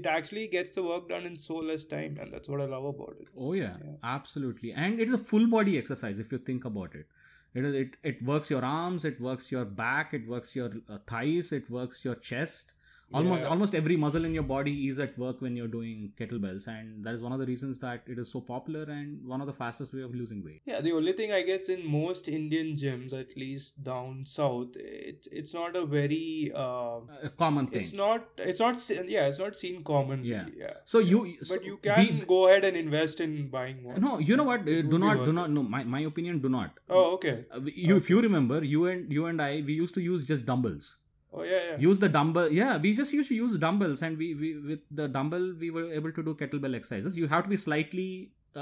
[0.00, 2.84] it actually gets the work done in so less time, and that's what I love
[2.84, 3.28] about it.
[3.36, 4.72] Oh yeah, absolutely.
[4.72, 7.06] And it is a full body exercise if you think about it.
[7.54, 11.52] It it, it works your arms, it works your back, it works your uh, thighs,
[11.52, 12.72] it works your chest.
[13.20, 17.04] Almost almost every muscle in your body is at work when you're doing kettlebells, and
[17.04, 19.52] that is one of the reasons that it is so popular and one of the
[19.52, 20.62] fastest way of losing weight.
[20.72, 25.26] Yeah, the only thing I guess in most Indian gyms, at least down south, it,
[25.40, 27.80] it's not a very uh, A common thing.
[27.80, 28.76] it's not it's not
[29.16, 30.46] yeah it's not seen commonly Yeah.
[30.64, 34.00] yeah So you so but you can we- go ahead and invest in buying one.
[34.00, 34.60] no, you know what?
[34.62, 35.50] Uh, Do not, do not.
[35.50, 36.70] No, my, my opinion, do not.
[36.88, 37.60] oh okay Uh,
[37.90, 40.98] you, if you remember, you and you and I, we used to use just dumbbells.
[41.32, 41.76] Oh yeah yeah.
[41.88, 42.50] Use the dumbbell.
[42.60, 45.88] Yeah we just used to use dumbbells and we, we with the dumbbell we were
[46.02, 47.18] able to do kettlebell exercises.
[47.24, 48.08] You have to be slightly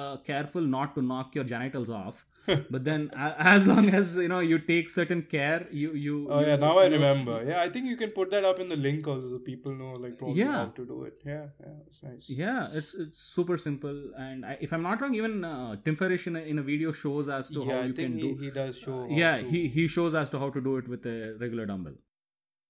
[0.00, 2.18] uh, careful not to knock your genitals off.
[2.74, 6.38] But then a- as long as you know you take certain care you you oh
[6.40, 7.36] you- yeah now I you- remember.
[7.48, 9.30] Yeah I think you can put that up in the link also.
[9.32, 10.52] So people know like probably Yeah.
[10.58, 11.16] how to do it.
[11.30, 12.28] Yeah yeah it's nice.
[12.42, 13.98] Yeah it's it's super simple.
[14.26, 16.92] And I, if i'm not wrong even uh, tim ferriss in a, in a video
[17.02, 19.36] shows as to yeah how I you can he, do he does show how yeah
[19.38, 21.98] to- he he shows as to how to do it with a regular dumbbell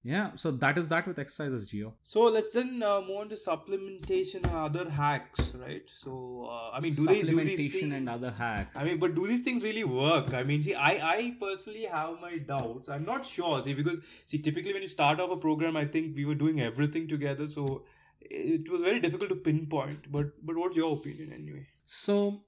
[0.02, 3.34] yeah so that is that with exercises Gio So let's then uh, move on to
[3.34, 5.82] supplementation and other hacks, right?
[5.86, 7.92] So uh, I mean, do they do these supplementation things?
[7.92, 10.32] and other hacks I mean, but do these things really work?
[10.32, 12.88] I mean, see, I, I personally have my doubts.
[12.88, 13.60] I'm not sure.
[13.60, 16.60] See, because see, typically when you start off a program, I think we were doing
[16.60, 17.84] everything together, so
[18.20, 20.10] it was very difficult to pinpoint.
[20.10, 21.66] But but what's your opinion anyway?
[21.84, 22.40] So,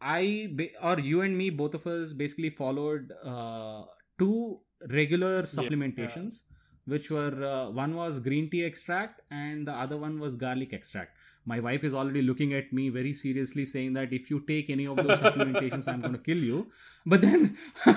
[0.00, 3.82] I or you and me, both of us, basically followed uh,
[4.18, 4.60] two
[4.90, 6.42] regular supplementations,
[6.86, 11.16] which were uh, one was green tea extract and the other one was garlic extract.
[11.44, 14.86] My wife is already looking at me very seriously, saying that if you take any
[14.86, 16.66] of those supplementations, I'm going to kill you.
[17.04, 17.54] But then,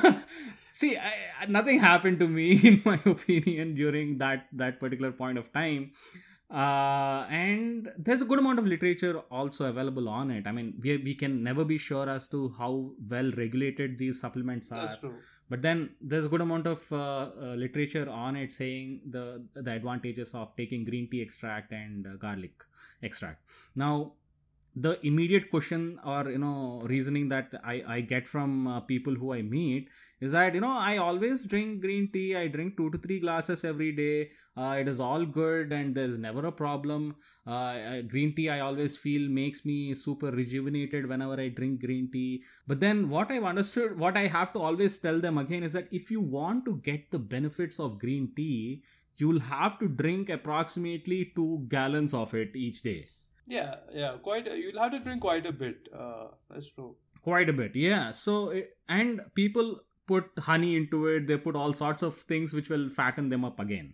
[0.80, 5.52] see, I, nothing happened to me, in my opinion, during that that particular point of
[5.54, 5.92] time.
[6.62, 10.48] Uh, and there's a good amount of literature also available on it.
[10.48, 12.72] I mean we, we can never be sure as to how
[13.12, 14.80] well regulated these supplements are.
[14.88, 15.14] That's true.
[15.48, 19.72] but then there's a good amount of uh, uh, literature on it saying the the
[19.76, 22.66] advantages of taking green tea extract and uh, garlic
[23.04, 23.42] extract.
[23.76, 24.14] Now
[24.86, 29.34] the immediate question or you know reasoning that i i get from uh, people who
[29.34, 29.90] i meet
[30.22, 32.36] is that you know i always drink green tea.
[32.36, 34.30] I drink 2 to 3 glasses every day.
[34.56, 37.16] Uh, it is all good and there's never a problem.
[37.48, 42.44] Uh, green tea i always feel makes me super rejuvenated whenever i drink green tea.
[42.68, 45.94] But then what i've understood what i have to always tell them again is that
[46.02, 48.84] if you want to get the benefits of green tea
[49.18, 53.02] you'll have to drink approximately 2 gallons of it each day
[53.52, 54.48] Yeah, yeah, quite.
[54.64, 55.90] You'll have to drink quite a bit.
[56.06, 56.90] Uh, that's true.
[57.28, 59.66] quite a bit yeah so it- and people
[60.12, 63.60] put honey into it they put all sorts of things which will fatten them up
[63.64, 63.90] again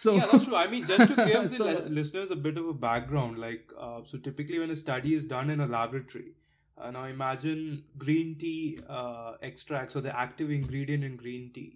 [0.00, 0.56] so Yeah, that's true.
[0.62, 3.70] I mean, just to give the So- li- listeners a bit of a background, like,
[3.88, 6.32] uh, so typically when a study is done in a laboratory,
[6.76, 7.62] uh, now imagine
[8.06, 11.70] green tea uh, extracts or the active ingredient in green tea.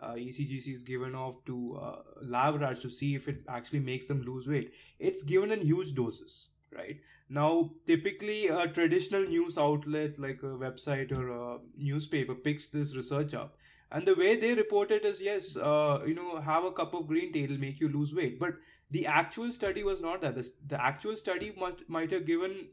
[0.00, 1.58] Uh, EGCG is given off to
[1.88, 1.96] uh,
[2.36, 4.72] lab rats to see if it actually makes them lose weight.
[5.10, 6.38] It's given in huge doses,
[6.76, 7.00] right?
[7.28, 13.34] Now, typically, a traditional news outlet like a website or a newspaper picks this research
[13.34, 13.56] up.
[13.92, 17.08] And the way they report it is yes uh, you know have a cup of
[17.08, 18.38] green tea it'll make you lose weight.
[18.38, 18.54] But
[18.90, 20.34] the actual study was not that.
[20.36, 22.68] The, the actual study must, might have given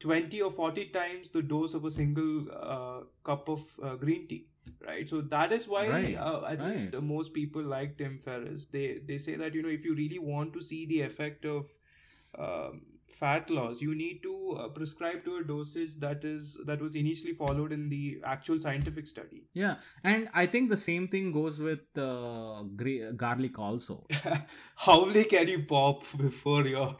[0.00, 4.46] 20 or 40 times the dose of a single uh, cup of uh, green tea
[4.86, 5.08] right?
[5.08, 6.94] So that is why Right, uh, at least right.
[6.96, 8.66] uh, most people like tim ferriss.
[8.66, 11.66] They they say that you know if you really want to see the effect of
[12.38, 16.96] um, fat loss you need to uh, prescribe to a dosage that is that was
[16.96, 19.42] initially followed in the actual scientific study.
[19.52, 22.62] Yeah and i think the same thing goes with uh,
[23.16, 24.04] garlic also.
[24.86, 26.96] How many can you pop before your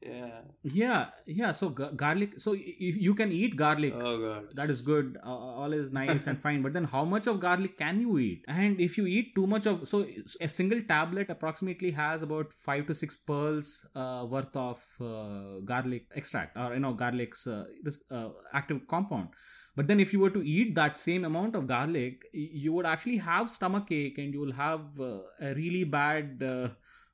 [0.00, 0.40] yeah.
[0.62, 4.54] Yeah yeah so ga- garlic so if you can eat garlic oh god.
[4.54, 7.76] that is good uh, all is nice and fine but then how much of garlic
[7.76, 8.44] can you eat?
[8.46, 10.06] And if you eat too much of so
[10.40, 16.06] a single tablet approximately has about 5 to 6 pearls uh, worth of uh, garlic
[16.14, 19.28] extract or you know garlic's uh, this uh, active compound.
[19.76, 23.18] But then if you were to eat that same amount of garlic you would actually
[23.18, 26.42] have stomach ache and you will have uh, a really bad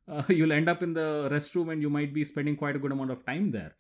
[0.09, 2.93] uh, you'll end up in the restroom and you might be spending quite a good
[2.93, 3.75] amount of time there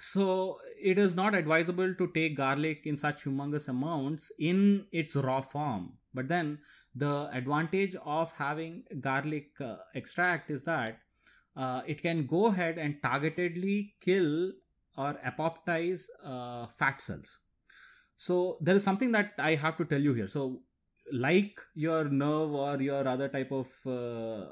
[0.00, 5.40] so it is not advisable to take garlic in such humongous amounts in its raw
[5.40, 5.98] form.
[6.14, 6.60] But then
[6.94, 10.98] the advantage of having garlic uh, extract is that
[11.54, 14.52] uh, it can go ahead and targetedly kill
[14.96, 17.40] or apoptize uh, fat cells.
[18.16, 20.28] So there is something that I have to tell you here.
[20.28, 20.60] So
[21.12, 24.46] like your nerve or your other type of uh,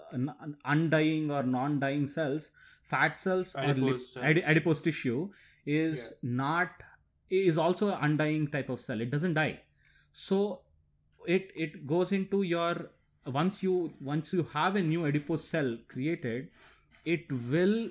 [0.65, 2.53] undying or non-dying cells,
[2.83, 4.27] fat cells or Adipose cells.
[4.27, 5.31] adi- adipose tissue
[5.67, 6.71] is not
[7.31, 9.01] is also an undying type of cell.
[9.01, 9.61] It doesn't die.
[10.13, 10.63] So
[11.27, 12.91] it it goes into your
[13.27, 16.49] once you once you have a new adipose cell created,
[17.05, 17.91] it will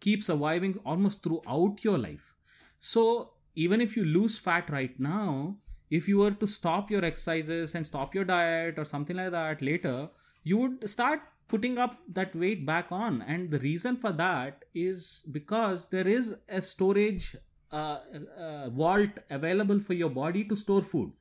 [0.00, 2.34] keep surviving almost throughout your life.
[2.78, 5.56] So even if you lose fat right now,
[5.90, 9.60] if you were to stop your exercises and stop your diet or something like that
[9.60, 10.08] later,
[10.44, 13.22] you would start putting up that weight back on.
[13.22, 17.34] And the reason for that is because there is a storage
[17.72, 17.98] uh,
[18.38, 21.12] uh, vault available for your body to store food.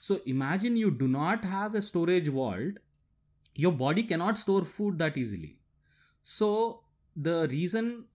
[0.00, 2.78] So imagine you do not have a storage vault,
[3.54, 5.56] your body cannot store food that easily.
[6.22, 6.82] So
[7.14, 8.06] the reason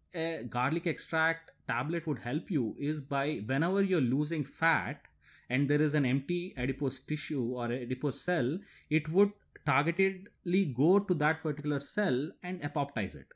[0.49, 5.01] garlic extract tablet would help you is by whenever you're losing fat
[5.49, 8.57] and there is an empty adipose tissue or adipose cell,
[8.89, 9.31] it would
[9.65, 13.27] targetedly go to that particular cell and apoptize it.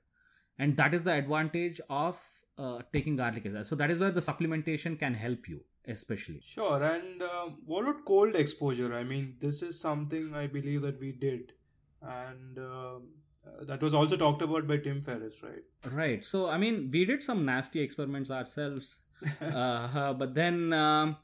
[0.57, 2.21] And that is the advantage of
[2.57, 3.67] uh, taking garlic extract.
[3.67, 6.39] So that is where the supplementation can help you, especially.
[6.41, 8.93] Sure, and um, what about cold exposure?
[8.93, 11.53] I mean, this is something I believe that we did
[12.01, 12.99] and uh,
[13.45, 15.93] uh, that was also talked about by Tim Ferriss, right?
[15.93, 16.23] Right.
[16.23, 19.01] So, I mean, we did some nasty experiments ourselves,
[19.41, 21.17] uh, but then um,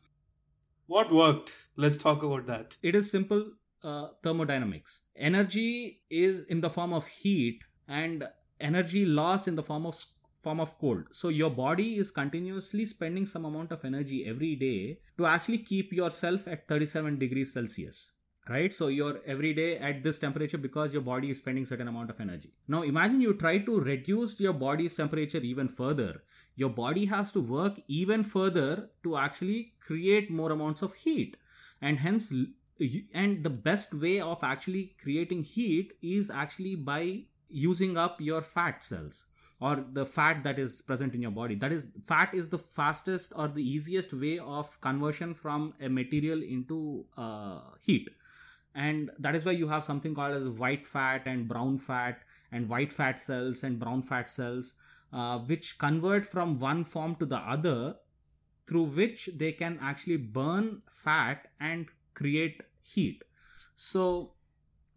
[0.87, 1.69] what worked?
[1.75, 2.77] Let's talk about that.
[2.81, 3.51] it is simple
[3.83, 5.03] uh, thermodynamics.
[5.15, 8.23] Energy is in the form of heat, and
[8.59, 9.95] energy loss in the form of
[10.41, 11.07] form of cold.
[11.11, 15.91] So your body is continuously spending some amount of energy every day to actually keep
[15.91, 18.13] yourself at 37 degrees Celsius.
[18.49, 22.09] Right, so you're every day at this temperature because your body is spending certain amount
[22.09, 22.49] of energy.
[22.65, 26.23] Now imagine you try to reduce your body's temperature even further.
[26.55, 31.35] Your body has to work even further to actually create more amounts of heat,
[31.81, 32.33] and hence
[33.13, 38.83] and the best way of actually creating heat is actually by using up your fat
[38.83, 39.27] cells
[39.59, 41.55] or the fat that is present in your body.
[41.55, 46.41] That is fat is the fastest or the easiest way of conversion from a material
[46.41, 48.09] into uh, heat.
[48.75, 52.19] And that is why you have something called as white fat and brown fat
[52.51, 54.75] and white fat cells and brown fat cells
[55.11, 57.95] uh, which convert from one form to the other
[58.67, 63.23] through which they can actually burn fat and create heat.
[63.73, 64.31] So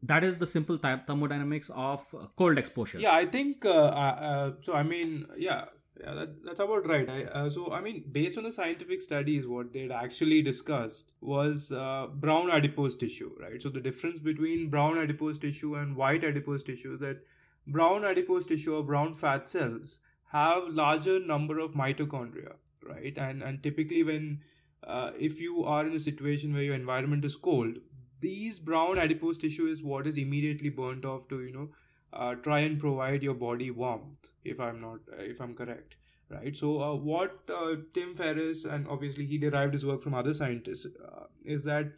[0.03, 3.65] that is the simple th- thermodynamics of uh, cold exposure Yeah, I think.
[3.65, 5.67] Uh, uh, uh, so I mean, yeah,
[6.01, 7.09] yeah, that, that's about right.
[7.09, 11.73] I, uh, so I mean, based on the scientific studies, what they'd actually discussed was
[11.73, 13.61] uh, brown adipose tissue, right?
[13.61, 17.23] So the difference between brown adipose tissue and white adipose tissue is that
[17.67, 20.01] brown adipose tissue or brown fat cells
[20.33, 23.17] have larger number of mitochondria, right?
[23.19, 24.41] And and typically when
[24.85, 27.79] uh, if you are in a situation where your environment is cold,
[28.21, 31.69] these brown adipose tissue is what is immediately burnt off to you know
[32.13, 35.97] uh, try and provide your body warmth if i'm not uh, if i'm correct
[36.29, 36.55] right?
[36.57, 40.87] So uh, what uh, tim ferriss and obviously he derived his work from other scientists
[41.05, 41.93] uh, is that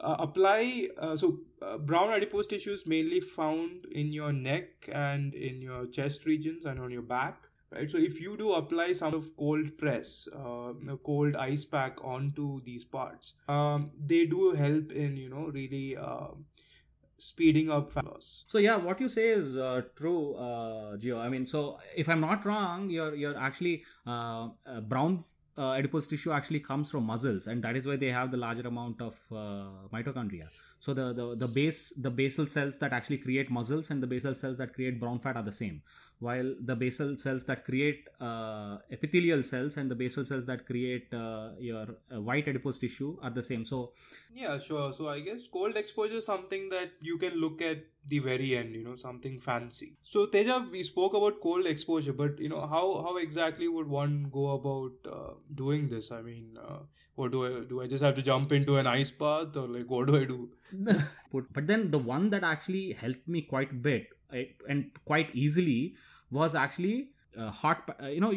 [0.00, 1.38] apply so
[1.80, 6.80] brown adipose tissue is mainly found in your neck and in your chest regions and
[6.80, 10.72] on your back right so if you do apply some of cold press uh,
[11.02, 16.28] cold ice pack onto these parts um, they do help in you know really uh,
[17.16, 21.20] speeding up fat loss So yeah, what you say is uh, true, uh, Gio.
[21.24, 24.48] I mean, so if I'm not wrong, you're you're actually uh,
[24.82, 25.22] brown
[25.56, 28.66] uh, adipose tissue actually comes from muscles, and that is why they have the larger
[28.66, 30.46] amount of uh, mitochondria.
[30.80, 34.34] So the, the the base the basal cells that actually create muscles and the basal
[34.34, 35.82] cells that create brown fat are the same,
[36.18, 41.12] while the basal cells that create uh, epithelial cells and the basal cells that create
[41.14, 43.64] uh, your uh, white adipose tissue are the same.
[43.64, 43.92] So
[44.34, 44.92] Yeah, sure.
[44.92, 47.78] So I guess cold exposure is something that you can look at
[48.08, 49.92] the very end, you know, something fancy.
[50.02, 54.28] So Teja, we spoke about cold exposure, but you know, how how exactly would one
[54.30, 56.10] go about uh, doing this?
[56.12, 56.80] I mean, uh,
[57.14, 57.80] what do I do?
[57.82, 60.50] I just have to jump into an ice bath, or like what do I do?
[61.30, 64.08] put but then the one that actually helped me quite a bit
[64.68, 65.94] and quite easily
[66.30, 68.32] was actually uh, hot pa- uh, you know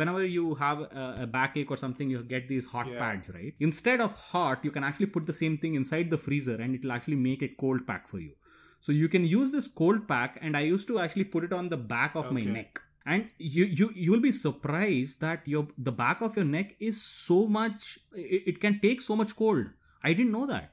[0.00, 2.98] whenever you have a, a backache or something you get these hot Yeah.
[2.98, 6.56] pads right instead of hot you can actually put the same thing inside the freezer
[6.60, 8.34] and it will actually make a cold pack for you
[8.80, 11.68] so you can use this cold pack and i used to actually put it on
[11.68, 12.80] the back of my neck.
[13.12, 17.38] And you you you'll be surprised that your the back of your neck is so
[17.54, 19.70] much it, it can take so much cold.
[20.04, 20.72] I didn't know that.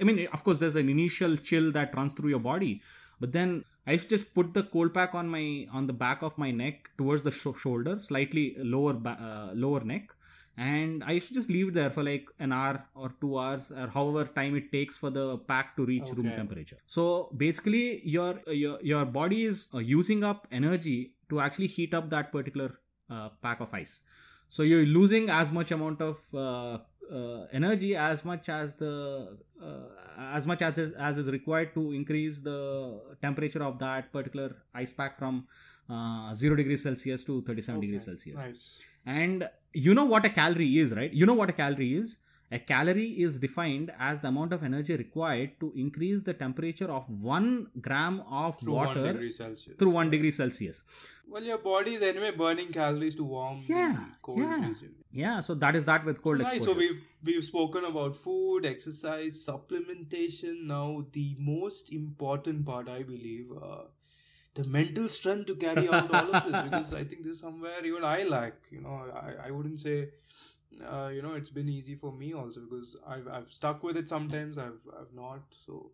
[0.00, 2.72] I mean, of course, there's an initial chill that runs through your body,
[3.20, 6.22] but then I used to just put the cold pack on my on the back
[6.22, 10.10] of my neck towards the sho- shoulder, slightly lower ba- uh, lower neck,
[10.56, 13.70] and I used to just leave it there for like an hour or two hours
[13.70, 16.78] or however time it takes for the pack to reach room temperature.
[16.86, 22.08] So basically, your your your body is uh, using up energy to actually heat up
[22.10, 22.70] that particular
[23.10, 24.02] uh, pack of ice.
[24.48, 26.78] So you're losing as much amount of uh,
[27.12, 29.88] uh, energy as much as the uh,
[30.34, 34.92] as much as is, as is required to increase the temperature of that particular ice
[34.92, 35.46] pack from
[35.88, 38.84] uh, 0 degrees celsius to 37 degrees celsius Nice.
[39.06, 39.48] and
[39.84, 42.16] you know what a calorie is right you know what a calorie is
[42.56, 47.08] a calorie is defined as the amount of energy required to increase the temperature of
[47.22, 47.48] 1
[47.86, 49.74] gram of Through water one degree Celsius.
[49.80, 50.78] through 1 degree celsius
[51.32, 54.60] Well, your body is anyway burning calories to warm Yeah, the cold yeah.
[54.68, 54.92] region.
[55.22, 58.68] yeah so that is that with cold Right, exposure so we've we've spoken about food,
[58.74, 60.54] exercise, supplementation.
[60.74, 60.86] Now
[61.18, 63.82] the most important part, I believe, uh,
[64.56, 66.62] the mental strength to carry out all of this.
[66.62, 68.54] Because I think this is somewhere even I lack.
[68.70, 70.08] You know, I, I wouldn't say,
[70.84, 74.08] uh, you know, it's been easy for me also because I've I've stuck with it
[74.08, 74.58] sometimes.
[74.58, 75.42] I've I've not.
[75.50, 75.92] So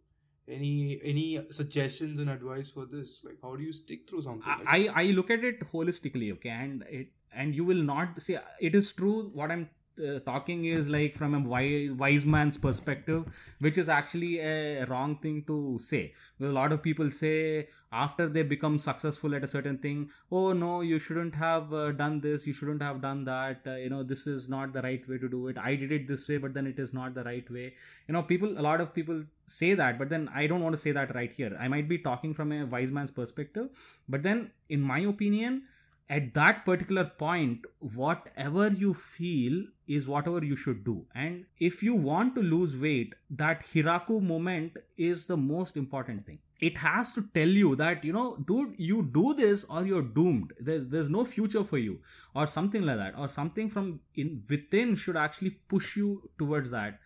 [0.48, 3.24] any any suggestions and advice for this?
[3.24, 4.52] Like, how do you stick through something?
[4.64, 5.02] like I?
[5.02, 8.92] I look at it holistically, okay, and it and you will not see it is
[8.92, 9.68] true what I'm
[9.98, 13.24] uh, talking is like from a wise, wise man's perspective
[13.60, 16.12] which is actually a wrong thing to say.
[16.38, 20.52] Because a lot of people say after they become successful at a certain thing oh
[20.52, 24.02] no you shouldn't have uh, done this you shouldn't have done that uh, you know
[24.02, 25.58] this is not the right way to do it.
[25.58, 27.74] I did it this way but then it is not the right way.
[28.08, 30.80] You know people a lot of people say that but then i don't want to
[30.80, 31.56] say that right here.
[31.60, 33.68] I might be talking from a wise man's perspective
[34.08, 35.62] but then in my opinion
[36.08, 39.64] at that particular point whatever you feel
[39.96, 41.04] is whatever you should do.
[41.14, 46.38] And if you want to lose weight that eureka moment is the most important thing.
[46.60, 50.52] It has to tell you that you know dude you do this or you're doomed.
[50.60, 51.98] There's there's no future for you
[52.34, 53.18] or something like that.
[53.18, 57.00] Or something from in within should actually push you towards that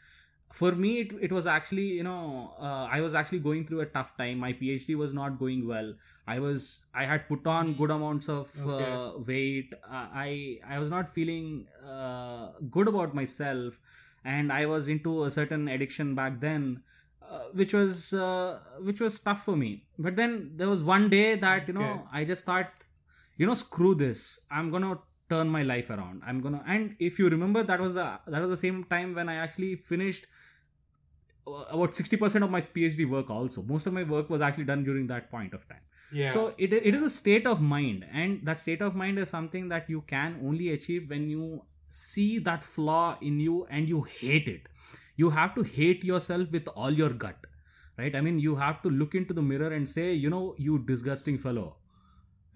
[0.57, 3.87] for me it, it was actually you know uh, i was actually going through a
[3.87, 4.39] tough time.
[4.39, 5.93] My phd was not going well.
[6.27, 8.91] I was i had put on good amounts of okay.
[8.93, 9.75] uh, weight.
[9.85, 12.49] Uh, i i was not feeling uh,
[12.79, 13.81] good about myself.
[14.25, 16.83] And i was into a certain addiction back then
[17.31, 19.83] uh, which was uh, which was tough for me.
[19.99, 22.21] But then there was one day that you know okay.
[22.21, 22.87] i just thought
[23.37, 24.47] you know screw this.
[24.51, 24.97] I'm gonna
[25.29, 26.23] turn my life around.
[26.27, 29.29] I'm gonna and if you remember that was the that was the same time when
[29.29, 30.27] i actually finished
[31.47, 33.63] about 60% of my phd work also.
[33.63, 35.81] Most of my work was actually done during that point of time.
[36.13, 36.31] Yeah.
[36.31, 39.69] So it, it is a state of mind and that state of mind is something
[39.69, 44.49] that you can only achieve when you see that flaw in you and you hate
[44.49, 44.63] it.
[45.17, 47.37] You have to hate yourself with all your gut
[47.99, 48.15] right?
[48.15, 51.39] I mean you have to look into the mirror and say you know you disgusting
[51.39, 51.77] fellow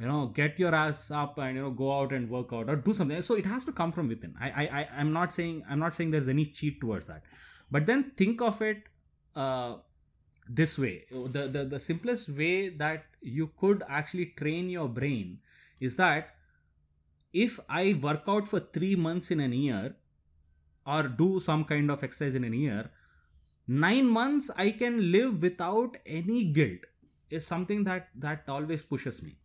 [0.00, 2.76] you know get your ass up and you know go out and work out or
[2.76, 3.20] do something.
[3.22, 4.34] So it has to come from within.
[4.40, 7.22] I i, I i'm not saying i'm not saying there's any cheat towards that.
[7.70, 8.88] But then think of it
[9.36, 9.74] uh,
[10.48, 11.04] this way.
[11.10, 15.38] The, the the simplest way that you could actually train your brain
[15.80, 16.34] is that
[17.32, 19.94] if i work out for 3 months in an year
[20.86, 22.90] or do some kind of exercise in a year
[23.68, 26.88] 9 months i can live without any guilt
[27.38, 29.36] is something that that always pushes me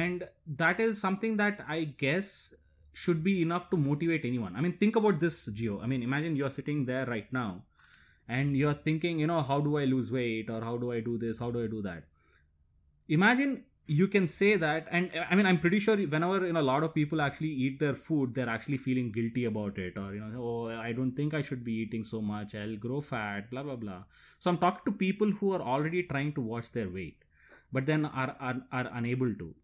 [0.00, 2.54] and that is something that i guess
[3.02, 4.54] should be enough to motivate anyone.
[4.54, 7.62] I mean think about this Gio i mean imagine you're sitting there right now
[8.28, 11.18] and you're thinking you know how do i lose weight or how do i do
[11.18, 12.04] this how do i do that?
[13.08, 16.68] Imagine you can say that and i mean i'm pretty sure whenever you know a
[16.70, 20.20] lot of people actually eat their food they're actually feeling guilty about it or you
[20.20, 22.54] know oh i don't think i should be eating so much.
[22.54, 24.02] I'll grow fat blah blah blah.
[24.38, 27.16] So i'm talking to people who are already trying to watch their weight
[27.72, 29.54] but then are, are, are unable to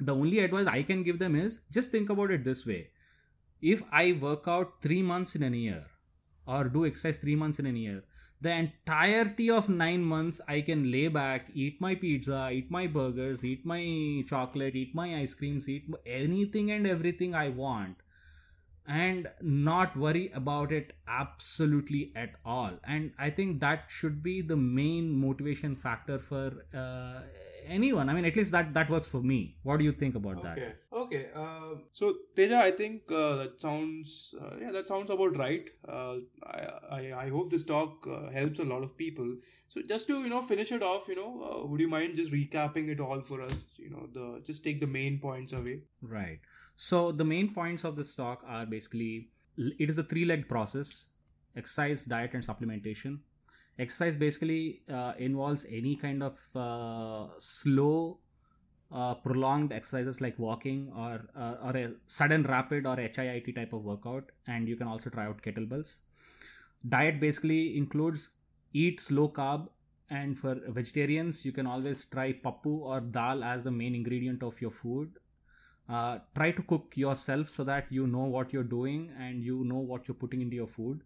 [0.00, 2.90] the only advice I can give them is just think about it this way.
[3.60, 5.82] If I work out three months in a year
[6.46, 8.04] or do exercise three months in a year,
[8.40, 13.44] the entirety of nine months I can lay back, eat my pizza, eat my burgers,
[13.44, 17.96] eat my chocolate, eat my ice creams, eat anything and everything I want
[18.88, 24.56] and not worry about it absolutely at all and i think that should be the
[24.56, 27.20] main motivation factor for uh,
[27.68, 28.08] anyone.
[28.08, 29.56] I mean at least that that works for me.
[29.62, 30.48] What do you think about okay.
[30.48, 30.98] that?
[31.02, 31.26] Okay.
[31.34, 35.70] Uh, so teja i think uh, that sounds uh, yeah that sounds about right.
[35.86, 36.16] Uh,
[36.46, 36.60] I,
[36.98, 39.34] I, I hope this talk uh, helps a lot of people.
[39.68, 42.32] So just to you know finish it off you know uh, would you mind just
[42.32, 43.78] recapping it all for us?
[43.78, 45.82] You know the just take the main points away.
[46.02, 46.40] Right.
[46.74, 51.08] So the main points of this talk are basically it is a three-legged process
[51.56, 53.18] exercise diet and supplementation
[53.78, 58.18] exercise basically uh, involves any kind of uh, slow
[58.90, 63.84] uh, prolonged exercises like walking or uh, or a sudden rapid or HIIT type of
[63.84, 66.00] workout and you can also try out kettlebells.
[66.88, 68.30] Diet basically includes
[68.72, 69.68] eat slow carb
[70.10, 74.60] and for vegetarians you can always try pappu or dal as the main ingredient of
[74.60, 75.18] your food.
[75.88, 79.78] Uh, try to cook yourself so that you know what you're doing and you know
[79.78, 81.02] what you're putting into your food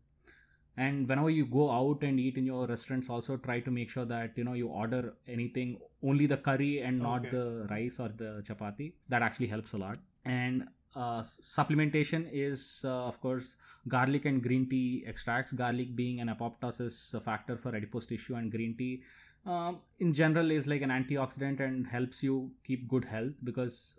[0.76, 4.04] and whenever you go out and eat in your restaurants also try to make sure
[4.04, 7.28] that you know you order anything only the curry and not okay.
[7.30, 8.92] the rice or the chapati.
[9.08, 9.98] That actually helps a lot.
[10.24, 13.56] And uh, supplementation is uh, of course
[13.88, 15.52] garlic and green tea extracts.
[15.52, 19.02] Garlic being an apoptosis factor for adipose tissue and green tea
[19.46, 23.94] um, in general is like an antioxidant and helps you keep good health because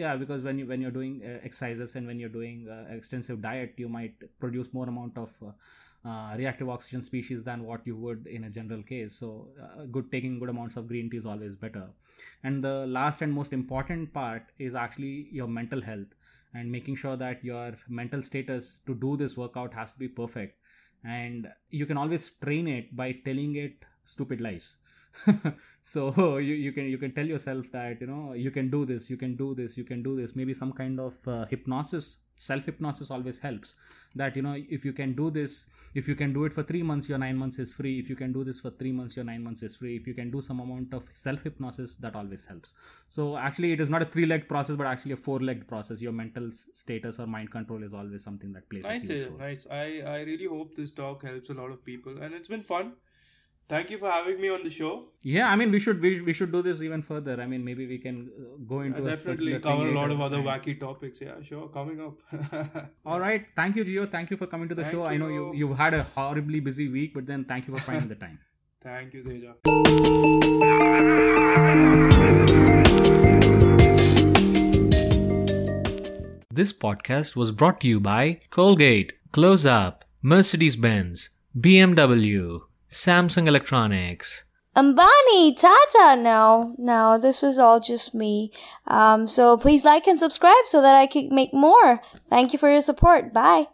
[0.00, 3.40] yeah because when you when you're doing uh, exercises and when you're doing uh, extensive
[3.46, 5.52] diet you might produce more amount of uh,
[6.10, 9.18] uh reactive oxygen species than what you would in a general case.
[9.22, 11.86] So uh, good taking good amounts of green tea is always better.
[12.42, 16.16] And the last and most important part is actually your mental health
[16.54, 20.56] and making sure that your mental status to do this workout has to be perfect.
[21.04, 24.76] And you can always train it by telling it stupid lies
[25.82, 29.10] so you, you can you can tell yourself that you know you can do this
[29.10, 30.36] you can do this you can do this.
[30.36, 34.08] Maybe some kind of uh, hypnosis self hypnosis always helps.
[34.14, 36.82] That you know if you can do this if you can do it for 3
[36.82, 37.98] months your 9 months is free.
[37.98, 39.96] If you can do this for 3 months your 9 months is free.
[39.96, 42.72] If you can do some amount of self hypnosis that always helps.
[43.08, 46.00] So actually it is not a three legged process but actually a four legged process.
[46.00, 49.66] Your mental status or mind control is always something that plays a Nice, eh, nice.
[49.70, 52.92] I, I really hope this talk helps a lot of people, and it's been fun.
[53.70, 55.04] Thank you for having me on the show.
[55.22, 57.40] Yeah, I mean, we should we, we should do this even further.
[57.40, 60.10] I mean, maybe we can uh, go into I a definitely particular cover a lot
[60.10, 61.20] of other wacky topics.
[61.22, 62.16] Yeah, sure, coming up.
[63.06, 64.08] All right, thank you, Gio.
[64.08, 65.04] Thank you for coming to the Thank show.
[65.04, 65.68] I know you you.
[65.68, 68.40] you've had a horribly busy week, but then thank you for finding the time.
[68.80, 69.52] Thank you, Teja.
[76.60, 81.30] This podcast was brought to you by Colgate, Close Up, Mercedes Benz,
[81.68, 84.44] BMW, Samsung Electronics.
[84.76, 86.20] Ambani, Tata.
[86.20, 88.52] No, no, this was all just me.
[88.86, 92.00] Um, so please like and subscribe so that I can make more.
[92.28, 93.32] Thank you for your support.
[93.32, 93.68] Bye.